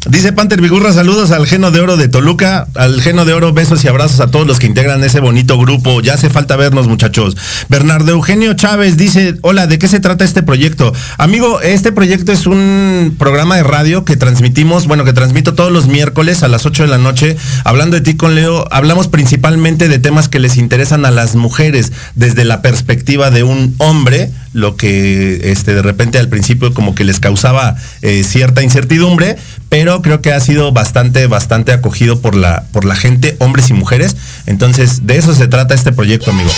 [0.07, 3.85] Dice Panther Vigurra, saludos al Geno de Oro de Toluca, al Geno de Oro, besos
[3.85, 6.01] y abrazos a todos los que integran ese bonito grupo.
[6.01, 7.37] Ya hace falta vernos, muchachos.
[7.69, 10.95] Bernardo Eugenio Chávez dice, hola, ¿de qué se trata este proyecto?
[11.19, 15.89] Amigo, este proyecto es un programa de radio que transmitimos, bueno, que transmito todos los
[15.89, 17.37] miércoles a las 8 de la noche.
[17.65, 21.93] Hablando de ti con Leo, hablamos principalmente de temas que les interesan a las mujeres
[22.15, 27.05] desde la perspectiva de un hombre, lo que este, de repente al principio como que
[27.05, 29.37] les causaba eh, cierta incertidumbre,
[29.69, 33.75] pero creo que ha sido bastante, bastante acogido por la, por la gente, hombres y
[33.75, 34.17] mujeres.
[34.47, 36.51] Entonces, de eso se trata este proyecto, amigo.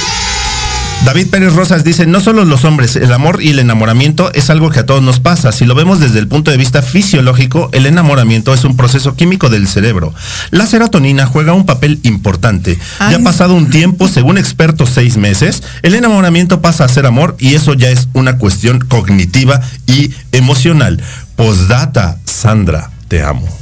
[1.04, 4.70] David Pérez Rosas dice, no solo los hombres, el amor y el enamoramiento es algo
[4.70, 5.50] que a todos nos pasa.
[5.50, 9.48] Si lo vemos desde el punto de vista fisiológico, el enamoramiento es un proceso químico
[9.48, 10.12] del cerebro.
[10.50, 12.78] La serotonina juega un papel importante.
[12.98, 17.34] Ya ha pasado un tiempo, según expertos seis meses, el enamoramiento pasa a ser amor
[17.38, 21.02] y eso ya es una cuestión cognitiva y emocional.
[21.34, 23.59] Postdata, Sandra, te amo.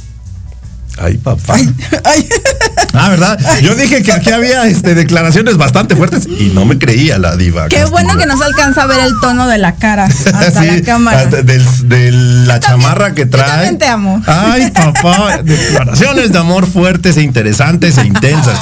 [1.01, 1.57] Ay, papá.
[2.93, 3.39] Ah, ¿verdad?
[3.61, 7.67] Yo dije que aquí había este, declaraciones bastante fuertes y no me creía la diva.
[7.69, 10.81] Qué bueno que no se alcanza a ver el tono de la cara hasta la
[10.81, 11.25] cámara.
[11.25, 13.47] De, la chamarra que trae.
[13.47, 14.21] Yo también te amo.
[14.25, 15.37] Ay, papá.
[15.43, 18.57] Declaraciones de amor fuertes e interesantes e intensas.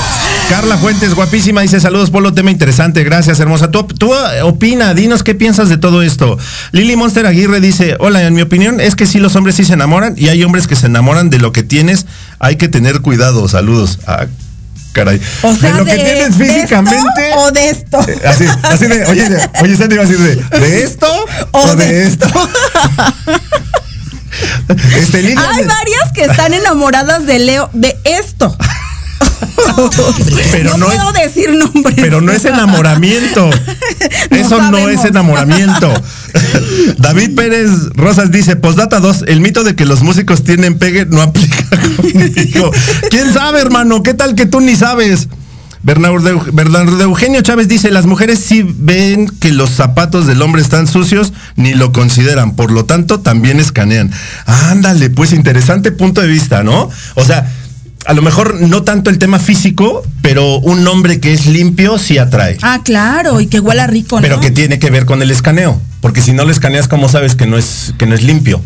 [0.49, 3.03] Carla Fuentes, guapísima, dice saludos, Polo, tema interesante.
[3.03, 3.69] Gracias, hermosa.
[3.69, 6.37] Tú, tú eh, opina, dinos qué piensas de todo esto.
[6.71, 9.73] Lili Monster Aguirre dice, hola, en mi opinión es que sí, los hombres sí se
[9.73, 12.05] enamoran y hay hombres que se enamoran de lo que tienes
[12.39, 13.47] hay que tener cuidado.
[13.47, 13.99] Saludos.
[14.07, 14.25] Ah,
[14.93, 15.21] caray.
[15.43, 17.31] O sea, de lo que tienes físicamente.
[17.37, 17.99] o de esto.
[18.07, 19.27] Eh, así, así de, oye,
[19.61, 21.07] oye, Sandy a decir de, ¿de esto
[21.51, 22.27] o, de, esto?
[24.97, 28.55] este, Hay varias que están enamoradas de Leo, de esto.
[30.51, 31.95] pero no, puedo decir nombres.
[31.97, 33.49] Pero no es enamoramiento.
[34.29, 35.93] Eso no es enamoramiento.
[36.97, 41.21] David Pérez Rosas dice, postdata 2, el mito de que los músicos tienen pegue no
[41.21, 42.71] aplica conmigo.
[43.09, 44.03] ¿Quién sabe, hermano?
[44.03, 45.27] ¿Qué tal que tú ni sabes?
[45.83, 50.87] Bernardo, Bernardo Eugenio Chávez dice, las mujeres sí ven que los zapatos del hombre están
[50.87, 54.11] sucios, ni lo consideran, por lo tanto también escanean.
[54.45, 56.89] Ándale, pues interesante punto de vista, ¿no?
[57.15, 57.49] O sea,
[58.07, 62.17] a lo mejor no tanto el tema físico, pero un hombre que es limpio sí
[62.17, 62.57] atrae.
[62.61, 64.21] Ah, claro, y que huela rico, ¿no?
[64.21, 67.35] Pero que tiene que ver con el escaneo, porque si no lo escaneas, ¿cómo sabes
[67.35, 68.61] que no es, que no es limpio?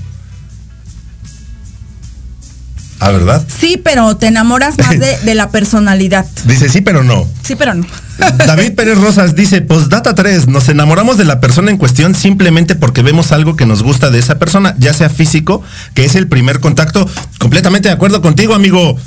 [3.00, 3.44] Ah, ¿verdad?
[3.60, 6.28] Sí, pero te enamoras más de, la personalidad.
[6.46, 7.28] Dice sí, pero no.
[7.42, 7.88] Sí, pero no.
[8.46, 13.02] David Pérez Rosas dice, postdata 3, nos enamoramos de la persona en cuestión simplemente porque
[13.02, 15.64] vemos algo que nos gusta de esa persona, ya sea físico,
[15.96, 17.10] que es el primer contacto.
[17.40, 19.00] Completamente de acuerdo contigo, amigo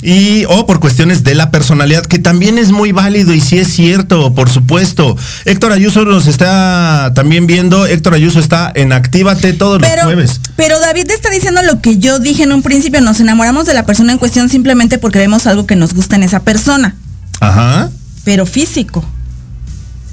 [0.00, 3.68] y o por cuestiones de la personalidad, que también es muy válido y sí es
[3.68, 5.16] cierto, por supuesto.
[5.44, 10.40] Héctor Ayuso nos está también viendo, Héctor Ayuso está en Actívate todos los jueves.
[10.56, 13.86] Pero David está diciendo lo que yo dije en un principio, nos enamoramos de la
[13.86, 16.96] persona en cuestión simplemente porque vemos algo que nos gusta en esa persona.
[17.40, 17.90] Ajá.
[18.24, 19.04] Pero físico.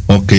[0.08, 0.34] Ok.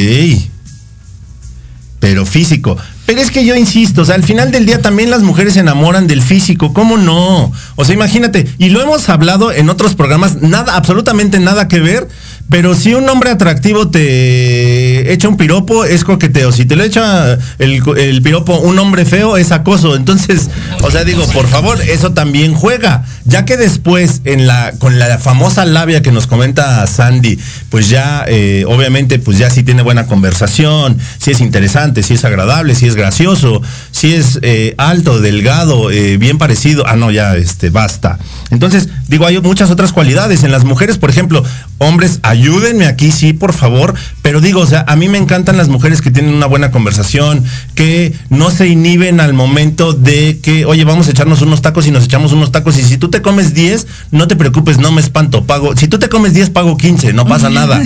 [2.01, 2.77] Pero físico.
[3.07, 5.61] Pero es que yo insisto, o sea, al final del día también las mujeres se
[5.61, 7.53] enamoran del físico, ¿cómo no?
[7.77, 12.09] O sea, imagínate, y lo hemos hablado en otros programas, nada, absolutamente nada que ver,
[12.49, 16.51] pero si un hombre atractivo te echa un piropo, es coqueteo.
[16.51, 19.95] Si te lo echa el, piropo un hombre feo, es acoso.
[19.95, 20.51] Entonces,
[20.83, 23.05] o sea, digo, por favor, eso también juega.
[23.25, 28.25] Ya que después, en la, con la famosa labia que nos comenta Sandy, pues ya,
[28.27, 32.87] eh, obviamente, pues ya sí tiene buena conversación, si es interesante, si es agradable, si
[32.87, 36.85] es gracioso, si es eh, alto, delgado, eh, bien parecido.
[36.89, 38.19] Ah, no, ya, este, basta.
[38.51, 40.43] Entonces, digo, hay muchas otras cualidades.
[40.43, 41.45] En las mujeres, por ejemplo,
[41.79, 43.95] hombres, ayúdenme aquí, sí, por favor.
[44.23, 47.45] Pero digo, o sea, a mí me encantan las mujeres que tienen una buena conversación,
[47.75, 51.91] que no se inhiben al momento de que, oye, vamos a echarnos unos tacos y
[51.91, 52.79] nos echamos unos tacos.
[52.79, 55.77] Y si tú te comes 10, no te preocupes, no me espanto, pago.
[55.77, 57.83] Si tú te comes 10, pago 15, no pasa nada.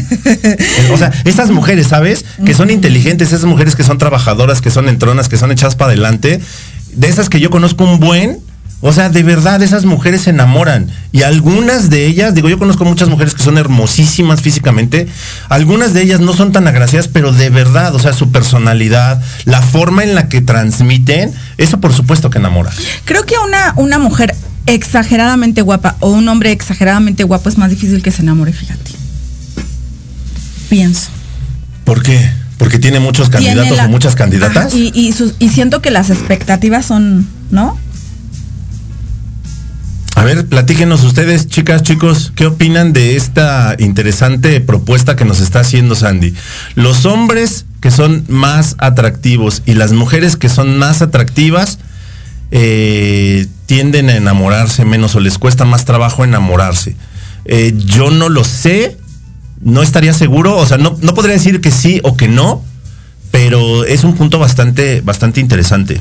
[0.93, 2.25] o sea, esas mujeres, ¿sabes?
[2.47, 5.89] Que son inteligentes, esas mujeres que son trabajadoras, que son entronas, que son echadas para
[5.89, 6.41] adelante.
[6.93, 8.39] De esas que yo conozco un buen,
[8.87, 10.91] o sea, de verdad, esas mujeres se enamoran.
[11.11, 15.09] Y algunas de ellas, digo, yo conozco muchas mujeres que son hermosísimas físicamente.
[15.49, 19.63] Algunas de ellas no son tan agraciadas, pero de verdad, o sea, su personalidad, la
[19.63, 22.73] forma en la que transmiten, eso por supuesto que enamora.
[23.07, 24.35] Creo que una, una mujer
[24.67, 28.91] exageradamente guapa o un hombre exageradamente guapo es más difícil que se enamore, fíjate.
[30.69, 31.09] Pienso.
[31.85, 32.31] ¿Por qué?
[32.59, 34.75] Porque tiene muchos candidatos o muchas candidatas.
[34.75, 37.79] y, y siento que las expectativas son, ¿no?
[40.15, 45.61] A ver, platíquenos ustedes, chicas, chicos, ¿qué opinan de esta interesante propuesta que nos está
[45.61, 46.35] haciendo Sandy?
[46.77, 51.79] Los hombres que son más atractivos y las mujeres que son más atractivas,
[52.51, 56.97] eh, tienden a enamorarse menos o les cuesta más trabajo enamorarse.
[57.45, 58.97] Eh, yo no lo sé,
[59.61, 62.63] no estaría seguro, o sea, no, no podría decir que sí o que no,
[63.33, 66.01] pero es un punto bastante, bastante interesante.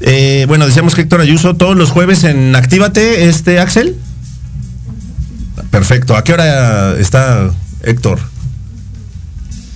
[0.00, 3.96] Eh, bueno, decíamos que Héctor Ayuso todos los jueves en Actívate, este Axel.
[5.70, 6.16] Perfecto.
[6.16, 7.50] ¿A qué hora está
[7.82, 8.20] Héctor?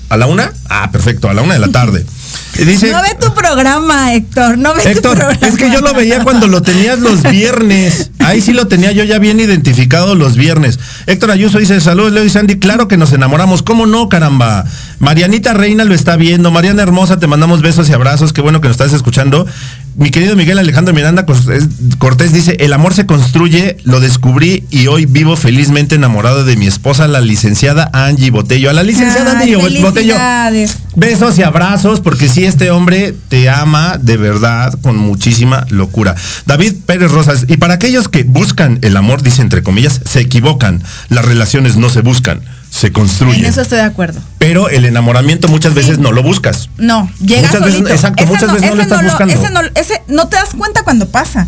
[0.08, 0.52] ¿A la una?
[0.68, 2.04] Ah, perfecto, a la una de la tarde.
[2.58, 5.32] Dice, no ve tu programa, Héctor, no ve tu programa.
[5.40, 8.10] es que yo lo veía cuando lo tenías los viernes.
[8.20, 10.78] Ahí sí lo tenía yo ya bien identificado los viernes.
[11.06, 13.62] Héctor Ayuso dice, saludos Leo y Sandy, claro que nos enamoramos.
[13.62, 14.64] ¿Cómo no, caramba?
[15.00, 16.50] Marianita Reina lo está viendo.
[16.50, 18.32] Mariana Hermosa, te mandamos besos y abrazos.
[18.32, 19.46] Qué bueno que nos estás escuchando.
[19.96, 21.68] Mi querido Miguel Alejandro Miranda Cortés-
[21.98, 26.66] Cortés dice, el amor se construye, lo descubrí y hoy vivo felizmente enamorado de mi
[26.66, 28.70] esposa, la licenciada Angie Botello.
[28.70, 30.14] A la licenciada Ay, Angie Botello.
[30.94, 36.14] Besos y abrazos, porque sí, este hombre te ama de verdad con muchísima locura.
[36.46, 40.82] David Pérez Rosas, y para aquellos que buscan el amor, dice entre comillas, se equivocan.
[41.08, 43.44] Las relaciones no se buscan, se En construyen.
[43.44, 44.20] eso estoy de acuerdo.
[44.38, 46.68] Pero el enamoramiento muchas veces no lo buscas.
[46.78, 49.34] No, llega Muchas veces- exacto, muchas veces no lo estás buscando.
[49.34, 51.46] ese, no, ese no te das cuenta cuando pasa.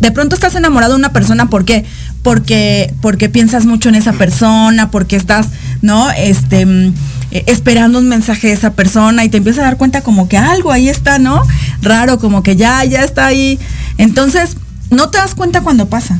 [0.00, 1.84] De pronto estás enamorado de una persona, ¿por qué?
[2.22, 5.48] Porque, porque piensas mucho en esa persona, porque estás,
[5.82, 6.08] ¿no?
[6.12, 6.94] Este, mm,
[7.30, 10.36] eh, esperando un mensaje de esa persona y te empiezas a dar cuenta como que
[10.38, 11.42] algo ahí está, ¿no?
[11.82, 13.58] Raro, como que ya, ya está ahí.
[13.98, 14.56] Entonces,
[14.90, 16.18] no te das cuenta cuando pasa.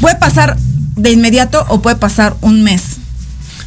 [0.00, 0.56] Puede pasar
[0.96, 2.82] de inmediato o puede pasar un mes.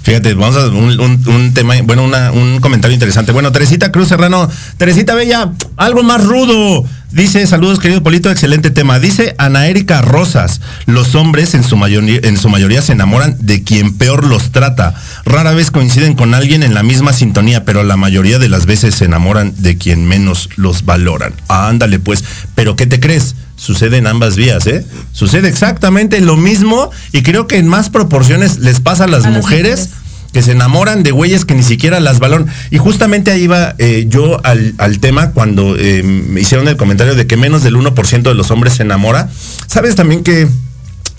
[0.04, 3.32] Fíjate, vamos a un, un- tema, bueno, una- un comentario interesante.
[3.32, 4.48] Bueno, Teresita Cruz Serrano,
[4.78, 6.84] Teresita Bella, algo más rudo.
[7.16, 9.00] Dice, saludos querido Polito, excelente tema.
[9.00, 13.64] Dice Ana Erika Rosas, los hombres en su, mayoría, en su mayoría se enamoran de
[13.64, 14.94] quien peor los trata.
[15.24, 18.96] Rara vez coinciden con alguien en la misma sintonía, pero la mayoría de las veces
[18.96, 21.34] se enamoran de quien menos los valoran.
[21.48, 22.22] Ah, ándale pues,
[22.54, 23.36] pero ¿qué te crees?
[23.56, 24.86] Sucede en ambas vías, ¿eh?
[25.14, 29.30] Sucede exactamente lo mismo y creo que en más proporciones les pasa a las A
[29.30, 30.05] las mujeres mujeres.
[30.36, 32.48] Que se enamoran de güeyes que ni siquiera las valoran.
[32.70, 37.16] Y justamente ahí va eh, yo al, al tema cuando eh, me hicieron el comentario
[37.16, 39.30] de que menos del 1% de los hombres se enamora.
[39.68, 40.46] ¿Sabes también qué,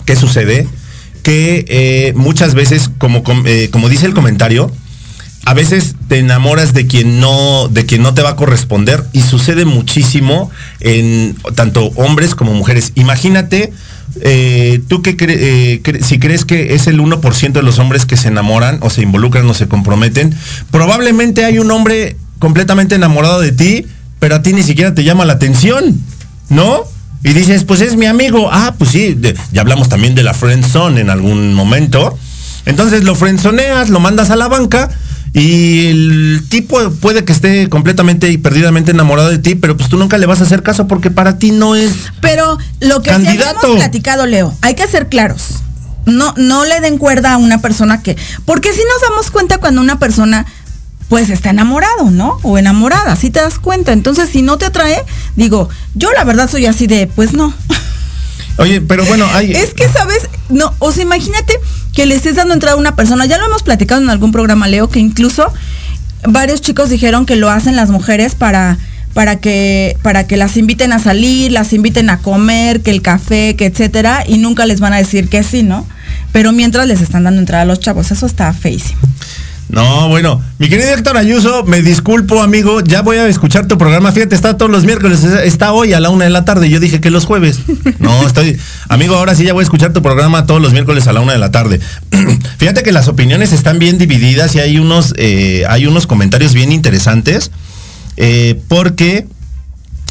[0.05, 0.67] qué sucede?
[1.23, 4.71] Que eh, muchas veces, como, com- eh, como dice el comentario,
[5.45, 9.21] a veces te enamoras de quien no de quien no te va a corresponder y
[9.21, 13.71] sucede muchísimo en tanto hombres como mujeres imagínate
[14.21, 18.79] eh, tú que si crees que es el 1% de los hombres que se enamoran
[18.81, 20.33] o se involucran o se comprometen
[20.71, 23.85] probablemente hay un hombre completamente enamorado de ti
[24.19, 25.99] pero a ti ni siquiera te llama la atención
[26.49, 26.83] no
[27.23, 29.19] y dices pues es mi amigo ah pues sí
[29.51, 32.17] ya hablamos también de la friend zone en algún momento.
[32.65, 34.89] Entonces lo frenzoneas, lo mandas a la banca
[35.33, 39.97] y el tipo puede que esté completamente y perdidamente enamorado de ti, pero pues tú
[39.97, 41.91] nunca le vas a hacer caso porque para ti no es.
[42.21, 45.41] Pero lo que sí habíamos platicado, Leo, hay que ser claros.
[46.05, 48.15] No, no le den cuerda a una persona que.
[48.45, 50.45] Porque si nos damos cuenta cuando una persona
[51.09, 52.39] pues está enamorado, ¿no?
[52.43, 53.93] O enamorada, si te das cuenta.
[53.93, 55.03] Entonces, si no te atrae,
[55.35, 57.53] digo, yo la verdad soy así de, pues no.
[58.57, 59.51] Oye, pero bueno, hay.
[59.55, 60.29] Es que, ¿sabes?
[60.49, 61.59] No, o sea, imagínate
[61.97, 63.25] que le estés dando entrada a una persona.
[63.25, 65.51] Ya lo hemos platicado en algún programa, Leo, que incluso
[66.27, 68.77] varios chicos dijeron que lo hacen las mujeres para
[69.15, 73.55] para que para que las inviten a salir, las inviten a comer, que el café,
[73.55, 75.87] que etcétera, y nunca les van a decir que sí, ¿no?
[76.31, 79.01] Pero mientras les están dando entrada a los chavos, eso está feísimo.
[79.69, 84.13] No, bueno, mi querido Héctor Ayuso, me disculpo, amigo, ya voy a escuchar tu programa.
[84.13, 86.69] Fíjate, está todos los miércoles, está hoy a la una de la tarde.
[86.69, 87.59] Yo dije que los jueves.
[87.99, 88.57] No, estoy.
[88.87, 91.33] Amigo, ahora sí ya voy a escuchar tu programa todos los miércoles a la una
[91.33, 91.81] de la tarde.
[92.57, 96.71] Fíjate que las opiniones están bien divididas y hay unos, eh, hay unos comentarios bien
[96.71, 97.51] interesantes.
[98.15, 99.27] eh, porque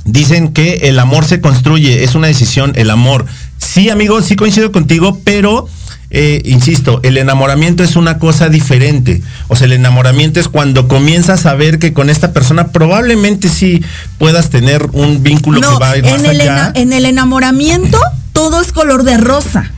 [0.05, 3.27] dicen que el amor se construye, es una decisión, el amor.
[3.59, 5.67] Sí, amigo, sí coincido contigo, pero
[6.11, 9.23] eh, insisto, el enamoramiento es una cosa diferente.
[9.49, 13.83] O sea, el enamoramiento es cuando comienzas a ver que con esta persona probablemente sí
[14.19, 16.53] puedas tener un vínculo No, que va a ir más en el, allá.
[16.53, 17.99] ena- en el enamoramiento
[18.33, 19.71] todo es color de rosa.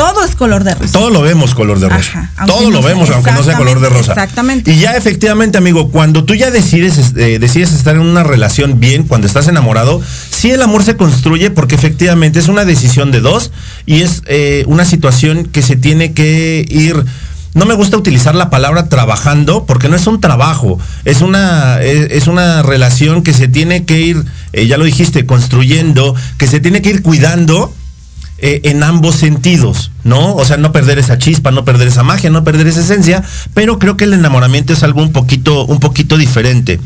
[0.00, 0.92] Todo es color de rosa.
[0.98, 2.30] Todo lo vemos color de rosa.
[2.34, 4.12] Ajá, Todo no lo sea- vemos aunque no sea color de rosa.
[4.12, 4.70] exactamente.
[4.72, 9.02] Y ya efectivamente, amigo, cuando tú ya decides, eh, decides estar en una relación bien,
[9.02, 13.52] cuando estás enamorado, sí el amor se construye porque efectivamente es una decisión de dos
[13.84, 17.04] y es eh, una situación que se tiene que ir.
[17.52, 22.10] No me gusta utilizar la palabra trabajando porque no es un trabajo, es una, es,
[22.12, 24.24] es una relación que se tiene que ir,
[24.54, 27.74] eh, ya lo dijiste, construyendo, que se tiene que ir cuidando
[28.42, 30.34] eh, en ambos sentidos, ¿no?
[30.34, 33.22] O sea, no perder esa chispa, no perder esa magia, no perder esa esencia,
[33.54, 36.80] pero creo que el enamoramiento es algo un poquito, un poquito diferente.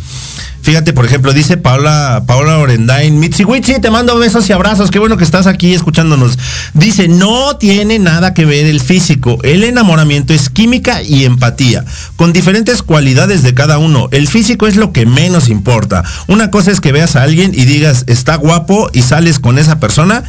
[0.64, 5.18] Fíjate, por ejemplo, dice Paola, Paola Orendain, Mitziwichi, te mando besos y abrazos, qué bueno
[5.18, 6.38] que estás aquí escuchándonos.
[6.72, 11.84] Dice, no tiene nada que ver el físico, el enamoramiento es química y empatía,
[12.16, 14.08] con diferentes cualidades de cada uno.
[14.10, 16.02] El físico es lo que menos importa.
[16.28, 19.78] Una cosa es que veas a alguien y digas, está guapo y sales con esa
[19.80, 20.24] persona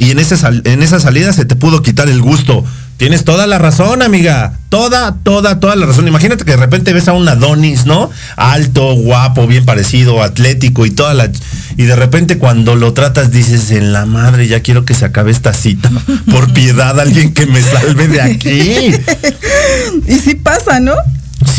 [0.00, 0.34] y en, ese
[0.64, 2.64] en esa salida se te pudo quitar el gusto.
[2.96, 4.58] Tienes toda la razón, amiga.
[4.70, 6.08] Toda, toda, toda la razón.
[6.08, 8.10] Imagínate que de repente ves a un Adonis, ¿no?
[8.36, 11.30] Alto, guapo, bien parecido, atlético y toda la.
[11.76, 15.30] Y de repente cuando lo tratas dices, en la madre, ya quiero que se acabe
[15.30, 15.90] esta cita.
[16.30, 18.94] Por piedad, alguien que me salve de aquí.
[20.06, 20.94] y sí pasa, ¿no?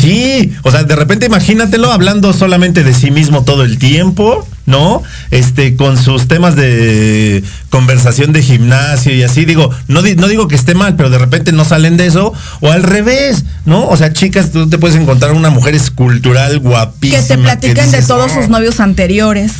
[0.00, 5.02] Sí, o sea, de repente imagínatelo hablando solamente de sí mismo todo el tiempo, ¿no?
[5.30, 10.54] Este, con sus temas de conversación de gimnasio y así, digo, no, no digo que
[10.54, 13.88] esté mal, pero de repente no salen de eso, o al revés, ¿no?
[13.88, 17.22] O sea, chicas, tú te puedes encontrar una mujer escultural guapísima.
[17.22, 19.52] Que te platiquen de todos sus novios anteriores.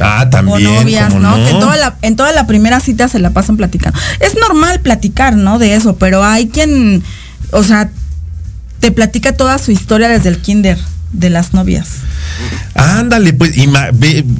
[0.00, 0.66] Ah, también.
[0.68, 1.36] O novias, ¿no?
[1.36, 3.98] Que en toda, la, en toda la primera cita se la pasan platicando.
[4.20, 5.58] Es normal platicar, ¿no?
[5.58, 7.02] De eso, pero hay quien,
[7.50, 7.90] o sea,
[8.80, 10.78] te platica toda su historia desde el kinder
[11.12, 11.88] de las novias.
[12.74, 13.68] Ándale, pues, y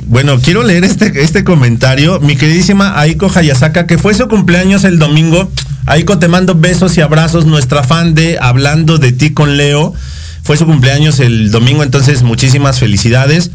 [0.06, 2.20] bueno, quiero leer este, este comentario.
[2.20, 5.50] Mi queridísima Aiko Hayasaka, que fue su cumpleaños el domingo.
[5.86, 7.46] Aiko, te mando besos y abrazos.
[7.46, 9.94] Nuestra fan de Hablando de ti con Leo.
[10.42, 13.50] Fue su cumpleaños el domingo, entonces muchísimas felicidades.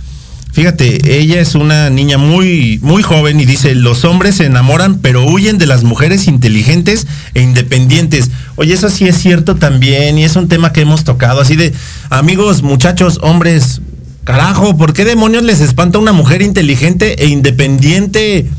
[0.58, 5.24] Fíjate, ella es una niña muy, muy joven y dice, los hombres se enamoran, pero
[5.24, 7.06] huyen de las mujeres inteligentes
[7.36, 8.32] e independientes.
[8.56, 11.42] Oye, eso sí es cierto también y es un tema que hemos tocado.
[11.42, 11.76] Así de,
[12.10, 13.82] amigos, muchachos, hombres,
[14.24, 18.50] carajo, ¿por qué demonios les espanta una mujer inteligente e independiente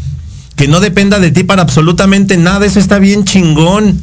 [0.54, 2.64] que no dependa de ti para absolutamente nada?
[2.64, 4.00] Eso está bien chingón.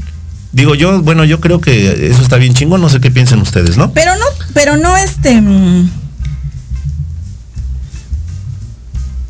[0.51, 3.77] Digo yo, bueno, yo creo que eso está bien chingón, no sé qué piensen ustedes,
[3.77, 3.93] ¿no?
[3.93, 5.39] Pero no, pero no este...
[5.39, 5.89] Mm,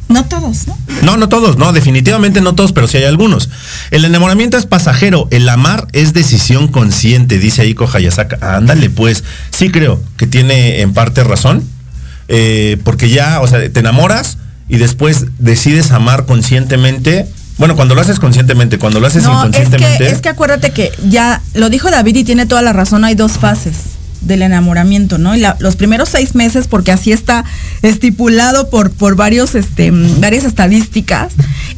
[0.08, 0.78] No todos, ¿no?
[1.02, 3.50] No, no todos, no, definitivamente no todos, pero sí hay algunos.
[3.92, 8.56] El enamoramiento es pasajero, el amar es decisión consciente, dice Aiko Hayasaka.
[8.56, 11.64] Ándale, pues, sí creo que tiene en parte razón,
[12.28, 14.38] eh, porque ya, o sea, te enamoras
[14.70, 17.28] y después decides amar conscientemente.
[17.58, 20.04] Bueno, cuando lo haces conscientemente, cuando lo haces inconscientemente.
[20.04, 23.06] Es que, es que acuérdate que ya lo dijo David y tiene toda la razón,
[23.06, 23.95] hay dos fases
[24.26, 25.36] del enamoramiento, ¿no?
[25.36, 27.46] Y los primeros seis meses, porque así está
[27.82, 31.34] estipulado por, por varios, este, varias estadísticas,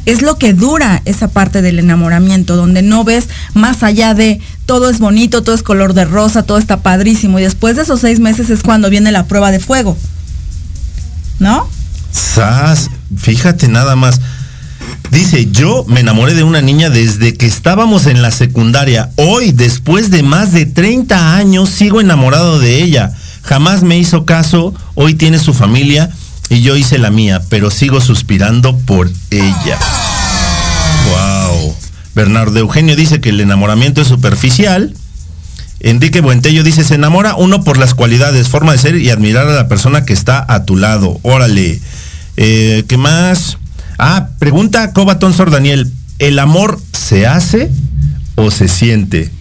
[0.06, 4.90] es lo que dura esa parte del enamoramiento, donde no ves más allá de todo
[4.90, 7.40] es bonito, todo es color de rosa, todo está padrísimo.
[7.40, 9.98] Y después de esos seis meses es cuando viene la prueba de fuego.
[11.40, 11.70] ¿No?
[12.12, 14.20] Sas, fíjate nada más.
[15.12, 19.10] Dice, yo me enamoré de una niña desde que estábamos en la secundaria.
[19.16, 23.14] Hoy, después de más de 30 años, sigo enamorado de ella.
[23.44, 26.10] Jamás me hizo caso, hoy tiene su familia
[26.50, 29.80] y yo hice la mía, pero sigo suspirando por ella.
[31.10, 31.76] Wow.
[32.14, 34.94] Bernardo Eugenio dice que el enamoramiento es superficial.
[35.80, 39.54] Enrique Buentello dice, se enamora uno por las cualidades, forma de ser y admirar a
[39.54, 41.20] la persona que está a tu lado.
[41.22, 41.80] Órale.
[42.36, 43.58] Eh, ¿Qué más?
[43.98, 47.72] Ah, pregunta Cobatón Sor Daniel, ¿el amor se hace
[48.36, 49.32] o se siente?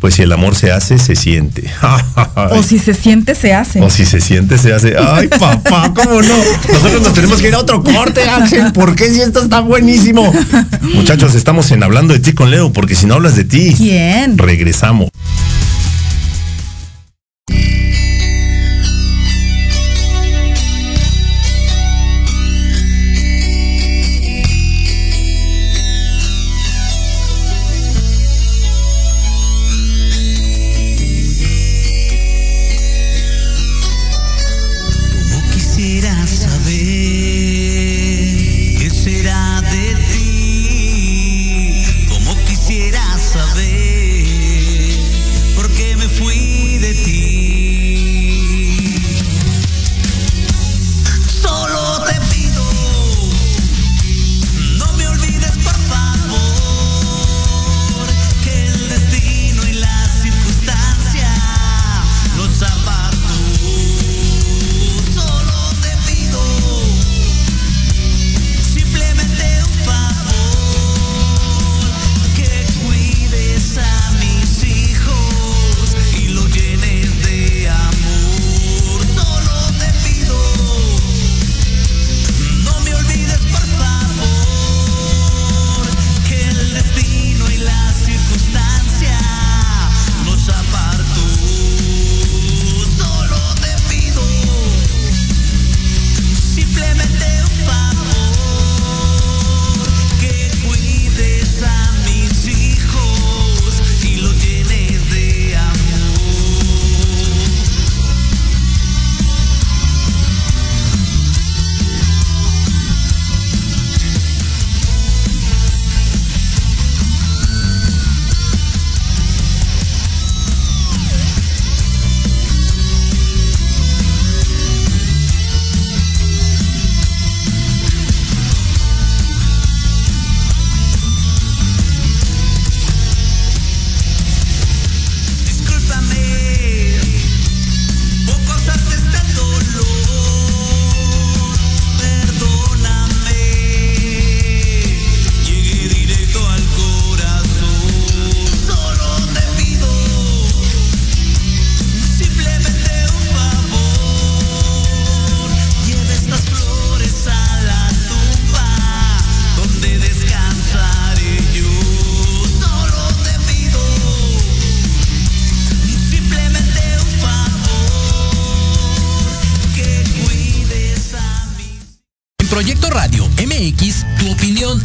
[0.00, 1.68] Pues si el amor se hace, se siente.
[2.52, 3.80] o si se siente, se hace.
[3.80, 4.94] O si se siente, se hace.
[4.96, 6.36] Ay, papá, ¿cómo no?
[6.72, 8.72] Nosotros nos tenemos que ir a otro corte, Axel.
[8.72, 10.32] ¿Por qué si esto está buenísimo?
[10.94, 14.38] Muchachos, estamos en hablando de ti con Leo, porque si no hablas de ti, ¿quién?
[14.38, 15.10] Regresamos.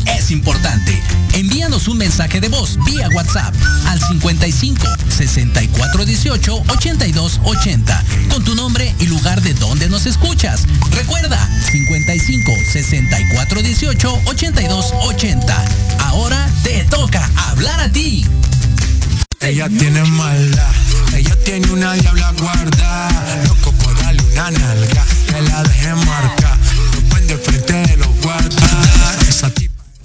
[0.06, 1.02] Es importante.
[1.34, 3.54] Envíanos un mensaje de voz vía WhatsApp
[3.88, 10.66] al 55 64 18 82 80 con tu nombre y lugar de donde nos escuchas.
[10.92, 11.38] Recuerda
[11.72, 15.66] 55 64 18 82 80.
[16.00, 18.26] Ahora te toca hablar a ti.
[19.42, 20.72] Ella tiene maldad,
[21.14, 26.58] ella tiene una diabla guarda, loco por darle una nalga, que la deje marca,
[27.28, 28.94] de frente de los guardas.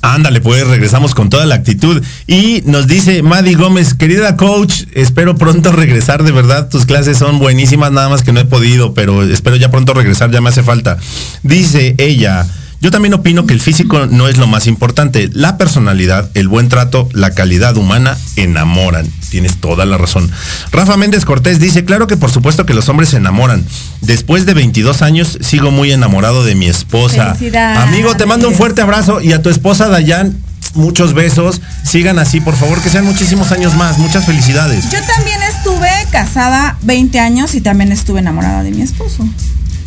[0.00, 2.02] Ándale, pues regresamos con toda la actitud.
[2.26, 7.38] Y nos dice Maddy Gómez, querida coach, espero pronto regresar, de verdad, tus clases son
[7.38, 10.62] buenísimas, nada más que no he podido, pero espero ya pronto regresar, ya me hace
[10.62, 10.98] falta.
[11.42, 12.46] Dice ella,
[12.80, 16.68] yo también opino que el físico no es lo más importante, la personalidad, el buen
[16.68, 19.08] trato, la calidad humana enamoran.
[19.30, 20.30] Tienes toda la razón.
[20.70, 23.64] Rafa Méndez Cortés dice, claro que por supuesto que los hombres se enamoran.
[24.00, 27.34] Después de 22 años sigo muy enamorado de mi esposa.
[27.34, 27.78] Felicidades.
[27.78, 30.36] Amigo, te mando un fuerte abrazo y a tu esposa Dayan,
[30.74, 31.60] muchos besos.
[31.84, 33.98] Sigan así, por favor, que sean muchísimos años más.
[33.98, 34.84] Muchas felicidades.
[34.90, 39.26] Yo también estuve casada 20 años y también estuve enamorada de mi esposo.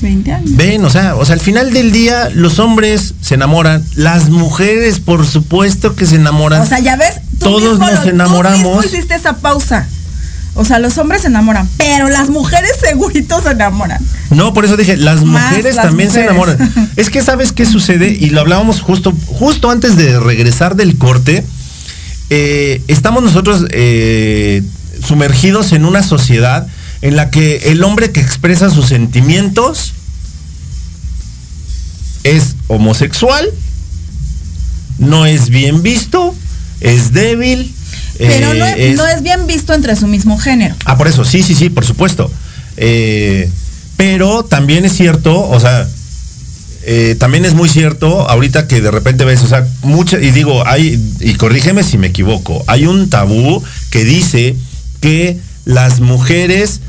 [0.01, 0.55] 20 años.
[0.55, 4.99] Ven, o sea, o sea, al final del día los hombres se enamoran, las mujeres
[4.99, 6.61] por supuesto que se enamoran.
[6.61, 8.59] O sea, ya ves, tú Todos mismo nos tú enamoramos.
[8.59, 9.87] mismo hiciste esa pausa.
[10.53, 14.03] O sea, los hombres se enamoran, pero las mujeres seguritos se enamoran.
[14.31, 16.57] No, por eso dije, las Más mujeres las también se enamoran.
[16.97, 21.45] Es que sabes qué sucede y lo hablábamos justo, justo antes de regresar del corte.
[22.29, 24.61] Eh, estamos nosotros eh,
[25.05, 26.67] sumergidos en una sociedad
[27.01, 29.93] en la que el hombre que expresa sus sentimientos
[32.23, 33.49] es homosexual,
[34.99, 36.35] no es bien visto,
[36.79, 37.73] es débil.
[38.17, 40.75] Pero eh, no, es, no es bien visto entre su mismo género.
[40.85, 42.31] Ah, por eso, sí, sí, sí, por supuesto.
[42.77, 43.49] Eh,
[43.97, 45.87] pero también es cierto, o sea,
[46.83, 50.65] eh, también es muy cierto, ahorita que de repente ves, o sea, mucha, y digo,
[50.65, 54.55] hay, y corrígeme si me equivoco, hay un tabú que dice
[54.99, 56.81] que las mujeres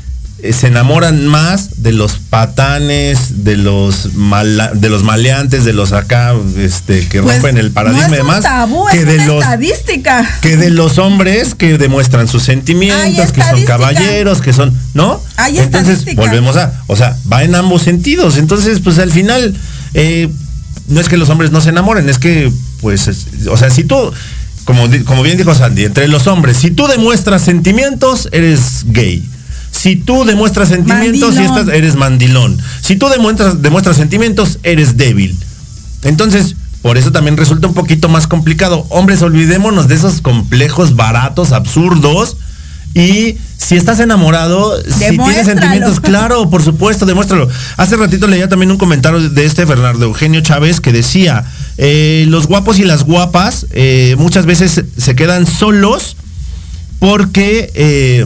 [0.51, 6.33] se enamoran más de los patanes, de los mala- de los maleantes, de los acá,
[6.57, 9.25] este, que Pues, rompen el paradigma no y un demás, tabú, que es de una
[9.27, 10.29] los estadística.
[10.41, 15.21] que de los hombres que demuestran sus sentimientos, que son caballeros, que son, ¿no?
[15.37, 18.37] Hay Entonces volvemos a, o sea, va en ambos sentidos.
[18.37, 19.55] Entonces, pues al final,
[19.93, 20.29] eh,
[20.87, 23.83] no es que los hombres no se enamoren, es que, pues, es- o sea, si
[23.85, 24.11] tú,
[24.65, 29.23] como, como bien dijo Sandy, entre los hombres, si tú demuestras sentimientos, eres gay.
[29.83, 31.57] Si tú demuestras sentimientos, y Mandilón.
[31.57, 32.57] estás, eres mandilón.
[32.79, 35.37] Si tú demuestras, demuestras sentimientos, eres débil.
[36.03, 38.85] Entonces, por eso también resulta un poquito más complicado.
[38.87, 42.37] Hombres, olvidémonos de esos complejos baratos, absurdos.
[42.93, 47.49] Y si estás enamorado, si tienes sentimientos, claro, por supuesto, demuéstralo.
[47.75, 51.43] Hace ratito leía también un comentario de este Bernardo Eugenio Chávez que decía,
[51.77, 56.15] eh, los guapos y las guapas eh, muchas veces se quedan solos
[56.99, 58.25] porque eh,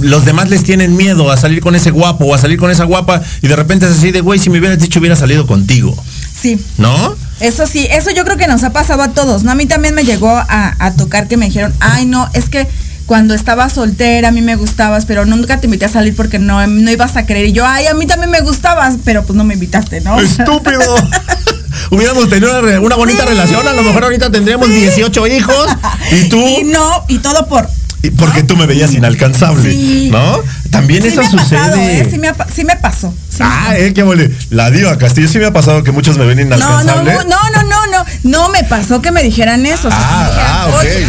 [0.00, 2.84] los demás les tienen miedo a salir con ese guapo o a salir con esa
[2.84, 5.96] guapa y de repente es así de, güey, si me hubieras dicho hubiera salido contigo,
[6.40, 6.58] Sí.
[6.78, 7.16] ¿no?
[7.40, 9.50] Eso sí, eso yo creo que nos ha pasado a todos, ¿no?
[9.50, 12.66] A mí también me llegó a, a tocar que me dijeron, ay, no, es que
[13.06, 16.64] cuando estaba soltera a mí me gustabas, pero nunca te invité a salir porque no,
[16.66, 17.46] no ibas a querer.
[17.46, 20.20] Y yo, ay, a mí también me gustabas, pero pues no me invitaste, ¿no?
[20.20, 20.80] Estúpido.
[21.90, 23.28] Hubiéramos tenido una, bonita Sí.
[23.30, 25.68] relación, a lo mejor ahorita tendríamos 18 hijos
[26.12, 27.68] y tú, Y no, y todo por...
[28.02, 30.08] y porque tú me veías inalcanzable, Sí.
[30.12, 30.40] ¿no?
[30.70, 31.58] También Sí eso me ha sucede.
[31.58, 32.08] pasado, ¿eh?
[32.10, 33.14] Sí me, ha sí me pasó.
[33.28, 33.76] sí me Ah, pasó.
[33.78, 34.30] eh, qué mole.
[34.50, 37.12] La diva Castillo sí me ha pasado que muchos me ven inalcanzable.
[37.14, 39.88] no, no, no, no, no, no me pasó que me dijeran eso.
[39.88, 40.80] o sea, me dijeran, Ah, ah, ok.
[40.80, 41.06] "Oye,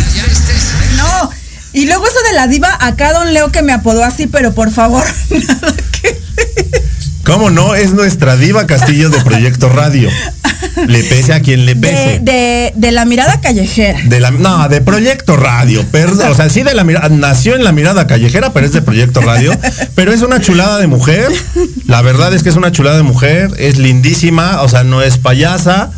[0.98, 1.32] No.
[1.72, 4.72] Y luego eso de la diva, acá don Leo que me apodó así, pero por
[4.72, 6.20] favor, nada que
[7.24, 7.76] ¿Cómo no?
[7.76, 10.10] Es nuestra diva Castillo de Proyecto Radio.
[10.88, 12.19] Le pese a quien le de, pese.
[12.21, 13.99] de, de la mirada callejera.
[14.05, 15.86] De la, no, de Proyecto Radio.
[15.91, 18.82] Perdón, o sea, sí de la mirada, nació en la mirada callejera, pero es de
[18.82, 19.57] Proyecto Radio.
[19.95, 21.32] Pero es una chulada de mujer.
[21.88, 23.51] La verdad es que es una chulada de mujer.
[23.57, 25.91] Es lindísima, o sea, no es payasa,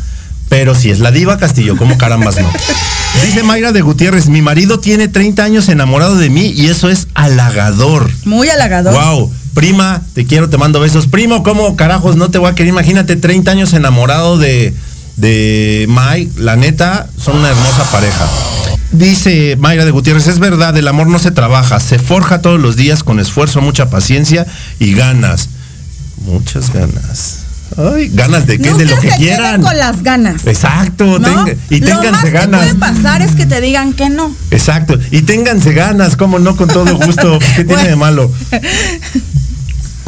[0.48, 2.50] pero sí es la diva Castillo, como carambas no.
[3.24, 7.08] Dice Mayra de Gutiérrez, mi marido tiene 30 años enamorado de mí y eso es
[7.14, 8.10] halagador.
[8.24, 8.94] Muy halagador.
[8.94, 11.06] Wow, prima, te quiero, te mando besos.
[11.06, 12.70] Primo, ¿cómo carajos no te voy a querer?
[12.70, 14.74] Imagínate 30 años enamorado de,
[15.16, 16.32] de Mike.
[16.40, 18.28] La neta, son una hermosa pareja.
[18.92, 22.76] Dice Mayra de Gutiérrez, es verdad, el amor no se trabaja, se forja todos los
[22.76, 24.46] días con esfuerzo, mucha paciencia
[24.78, 25.48] y ganas.
[26.26, 27.38] Muchas ganas.
[27.74, 29.62] Ay, ganas de qué, de lo que se quieran.
[29.62, 30.46] con las ganas.
[30.46, 31.46] Exacto, ¿no?
[31.46, 32.60] tenga- y Lo más ténganse que ganas.
[32.66, 34.30] puede pasar es que te digan que no.
[34.50, 34.98] Exacto.
[35.10, 37.38] Y ténganse ganas, como no, con todo gusto.
[37.56, 38.30] ¿Qué tiene de malo?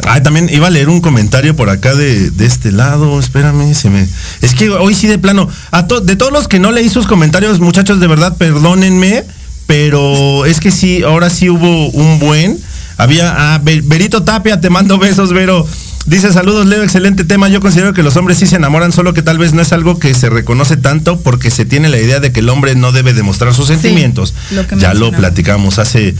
[0.06, 3.18] Ay, también iba a leer un comentario por acá de, de este lado.
[3.20, 4.06] Espérame, se me.
[4.42, 5.48] Es que hoy sí de plano.
[5.70, 9.24] A to- de todos los que no leí sus comentarios, muchachos, de verdad, perdónenme.
[9.66, 12.58] Pero es que sí, ahora sí hubo un buen.
[12.98, 13.54] Había.
[13.54, 15.66] Ah, Berito Tapia, te mando besos, Vero.
[16.06, 17.48] Dice saludos, Leo, excelente tema.
[17.48, 19.98] Yo considero que los hombres sí se enamoran, solo que tal vez no es algo
[19.98, 23.14] que se reconoce tanto porque se tiene la idea de que el hombre no debe
[23.14, 24.34] demostrar sus sentimientos.
[24.50, 26.14] lo ya lo platicamos hace,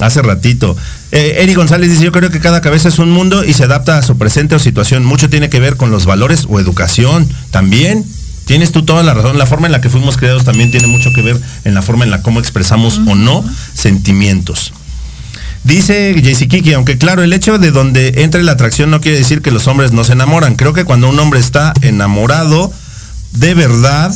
[0.00, 0.76] hace ratito.
[1.12, 3.98] Eh, Eri González dice, yo creo que cada cabeza es un mundo y se adapta
[3.98, 5.04] a su presente o situación.
[5.04, 8.04] Mucho tiene que ver con los valores o educación también.
[8.44, 9.38] Tienes tú toda la razón.
[9.38, 12.04] La forma en la que fuimos creados también tiene mucho que ver en la forma
[12.04, 13.44] en la cómo expresamos o no
[13.74, 14.72] sentimientos.
[15.64, 19.42] Dice Jaycee Kiki, aunque claro, el hecho de donde entre la atracción no quiere decir
[19.42, 20.54] que los hombres no se enamoran.
[20.56, 22.72] Creo que cuando un hombre está enamorado
[23.32, 24.14] de verdad,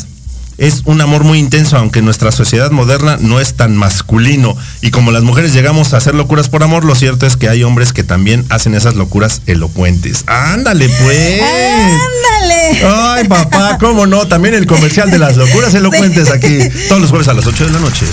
[0.62, 4.56] es un amor muy intenso, aunque nuestra sociedad moderna no es tan masculino.
[4.80, 7.64] Y como las mujeres llegamos a hacer locuras por amor, lo cierto es que hay
[7.64, 10.22] hombres que también hacen esas locuras elocuentes.
[10.28, 11.42] Ándale pues.
[11.42, 12.86] ¡Ándale!
[12.86, 14.28] Ay, papá, cómo no.
[14.28, 17.70] También el comercial de las locuras elocuentes aquí todos los jueves a las 8 de
[17.72, 18.06] la noche.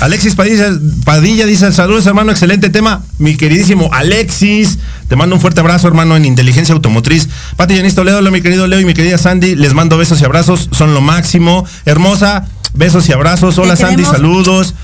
[0.00, 0.70] Alexis Padilla,
[1.04, 3.02] Padilla dice, saludos hermano, excelente tema.
[3.18, 4.78] Mi queridísimo Alexis,
[5.08, 7.28] te mando un fuerte abrazo hermano en Inteligencia Automotriz.
[7.56, 10.70] Pati Yanis Toledo, mi querido Leo y mi querida Sandy, les mando besos y abrazos,
[10.72, 11.66] son lo máximo.
[11.84, 13.58] Hermosa, besos y abrazos.
[13.58, 14.16] Hola Sandy, queremos.
[14.16, 14.74] saludos.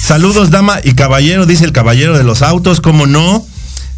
[0.00, 3.44] Saludos dama y caballero, dice el caballero de los autos, ¿cómo no?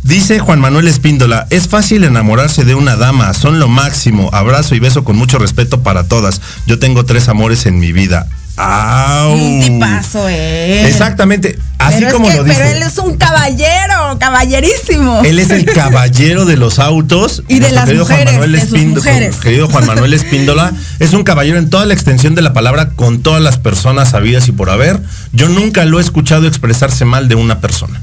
[0.02, 4.30] Dice Juan Manuel Espíndola, es fácil enamorarse de una dama, son lo máximo.
[4.32, 6.40] Abrazo y beso con mucho respeto para todas.
[6.66, 8.26] Yo tengo tres amores en mi vida.
[8.56, 9.32] ¡Au!
[9.32, 10.86] Un tipazo, eh.
[10.86, 12.56] Exactamente, así Pero es como que- lo dice.
[12.58, 15.22] Pero él es un caballero, caballerísimo.
[15.24, 17.42] Él es el caballero de los autos.
[17.48, 19.36] Y de las querido Juan mujeres, de sus mujeres.
[19.36, 23.22] Querido Juan Manuel Espíndola, es un caballero en toda la extensión de la palabra, con
[23.22, 25.00] todas las personas sabidas y por haber.
[25.32, 28.02] Yo nunca lo he escuchado expresarse mal de una persona.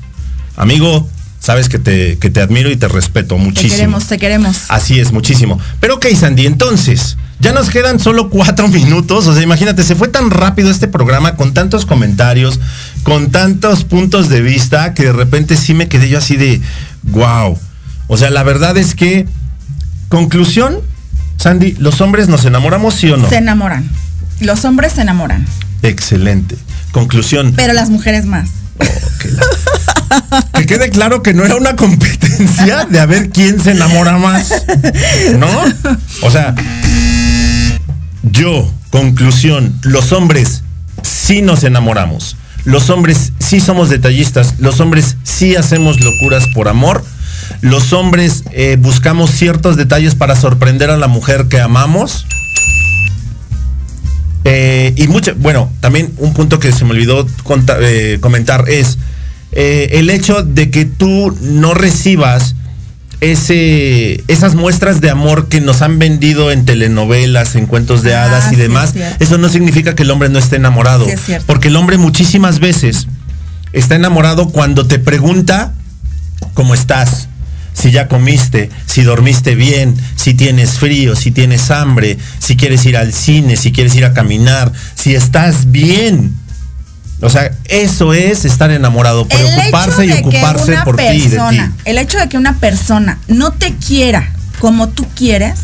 [0.57, 1.07] Amigo,
[1.39, 3.75] sabes que te, que te admiro y te respeto Te muchísimo.
[3.75, 4.57] queremos, te queremos.
[4.69, 5.59] Así es, muchísimo.
[5.79, 9.27] Pero ok, Sandy, entonces, ya nos quedan solo cuatro minutos.
[9.27, 12.59] O sea, imagínate, se fue tan rápido este programa con tantos comentarios,
[13.03, 16.61] con tantos puntos de vista, que de repente sí me quedé yo así de,
[17.03, 17.57] wow.
[18.07, 19.27] O sea, la verdad es que,
[20.09, 20.79] conclusión,
[21.37, 23.29] Sandy, ¿los hombres nos enamoramos, sí o no?
[23.29, 23.89] Se enamoran.
[24.39, 25.45] Los hombres se enamoran,
[25.83, 26.57] Excelente.
[26.91, 27.53] Conclusión.
[27.55, 28.49] pero las mujeres más.
[30.53, 34.49] Que quede claro que no era una competencia de a ver quién se enamora más.
[35.37, 35.47] ¿No?
[36.23, 36.55] O sea,
[38.23, 40.63] yo, conclusión, los hombres
[41.03, 42.35] sí nos enamoramos.
[42.65, 44.55] Los hombres sí somos detallistas.
[44.59, 47.03] Los hombres sí hacemos locuras por amor.
[47.61, 52.25] Los hombres eh, buscamos ciertos detalles para sorprender a la mujer que amamos.
[54.43, 57.25] Eh, y mucho, bueno, también un punto que se me olvidó
[57.81, 58.97] eh, comentar es
[59.51, 62.55] el hecho de que tú no recibas
[63.21, 68.25] ese, esas muestras de amor que nos han vendido en telenovelas, en cuentos de Ah,
[68.25, 68.95] hadas y sí, demás.
[68.95, 69.15] es.
[69.19, 71.05] Eso no significa que el hombre no esté enamorado.
[71.05, 71.45] Sí, es cierto.
[71.47, 73.07] porque el hombre muchísimas veces
[73.73, 75.73] está enamorado cuando te pregunta
[76.53, 77.27] cómo estás,
[77.73, 82.97] si ya comiste, si dormiste bien, si tienes frío, si tienes hambre, si quieres ir
[82.97, 86.35] al cine, si quieres ir a caminar, si estás bien.
[87.21, 91.29] O sea, eso es estar enamorado, preocuparse y de ocuparse por ti y de ti.
[91.29, 95.59] persona- El hecho de que una persona no te quiera como tú quieres,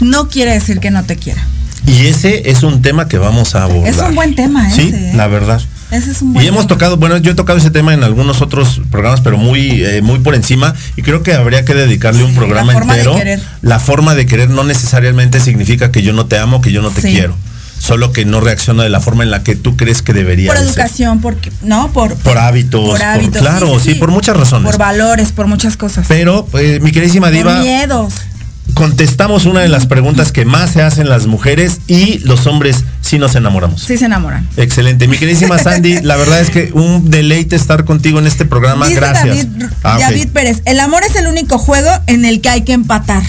[0.00, 1.42] no quiere decir que no te quiera.
[1.86, 3.88] Y ese es un tema que vamos a abordar.
[3.92, 5.14] Es un buen tema Sí, ese, ¿eh?
[5.14, 5.60] la verdad.
[5.90, 8.40] Ese es un buen Y hemos tocado, bueno, yo he tocado ese tema en algunos
[8.40, 10.74] otros programas, pero muy, eh, muy por encima.
[10.96, 13.16] Y creo que habría que dedicarle un programa la forma de entero.
[13.18, 13.40] querer.
[13.60, 16.90] La forma de querer no necesariamente significa que yo no te amo, que yo no
[16.90, 17.08] te Sí.
[17.12, 17.36] quiero.
[17.84, 20.58] Solo que no reacciono de la forma en la que tú crees que debería por
[20.58, 20.70] de ser.
[20.70, 24.70] educación, porque no, por Por hábitos, por por- hábitos, claro, sí, por muchas razones.
[24.70, 26.06] Por valores, por muchas cosas.
[26.08, 28.14] Pero, eh, mi queridísima por diva, miedos.
[28.72, 33.18] contestamos una de las preguntas que más se hacen las mujeres y los hombres sí
[33.18, 33.82] nos enamoramos.
[33.82, 34.48] Sí se enamoran.
[34.56, 35.06] Excelente.
[35.06, 38.86] Mi queridísima Sandy, la verdad es que un deleite estar contigo en este programa.
[38.88, 39.26] Dice Gracias.
[39.52, 39.98] David, Ah.
[40.00, 43.22] David Pérez, el amor es el único juego en el que hay que empatar.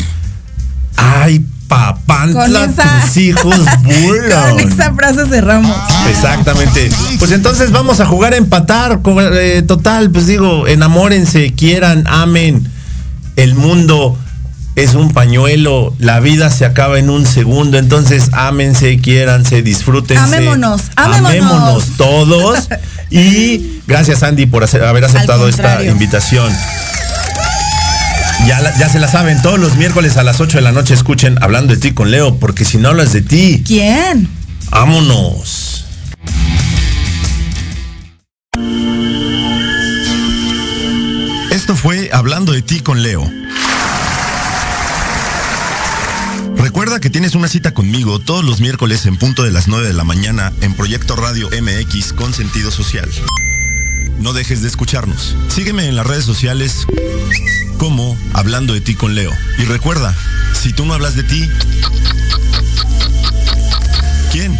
[0.96, 4.52] Ay, papantla, esa- tus hijos vuelan.
[4.58, 5.76] Con esa frase cerramos.
[6.10, 6.90] Exactamente.
[7.20, 9.00] Pues entonces vamos a jugar a empatar.
[9.34, 12.68] eh, total, pues digo, enamórense, quieran, amen.
[13.36, 14.18] El mundo
[14.76, 17.78] es un pañuelo, la vida se acaba en un segundo.
[17.78, 20.22] Entonces, ámense, quiéranse, disfrútense.
[20.24, 21.30] Amémonos, amémonos.
[21.30, 22.70] Amémonos todos.
[23.12, 26.52] Y gracias, Andy, por hacer- haber aceptado esta invitación.
[28.48, 31.38] Ya, ya se la saben, todos los miércoles a las 8 de la noche escuchen
[31.42, 33.64] Hablando de ti con Leo, porque si no hablas de ti.
[33.66, 34.30] ¿Quién?
[34.70, 35.86] Vámonos.
[41.52, 43.28] Esto fue Hablando de ti con Leo.
[46.58, 49.94] Recuerda que tienes una cita conmigo todos los miércoles en punto de las 9 de
[49.94, 53.10] la mañana en Proyecto Radio MX con sentido social.
[54.26, 55.36] No dejes de escucharnos.
[55.50, 56.88] Sígueme en las redes sociales
[57.78, 59.32] como Hablando de ti con Leo.
[59.60, 60.18] Y recuerda,
[60.60, 61.48] si tú no hablas de ti,
[64.32, 64.60] ¿quién?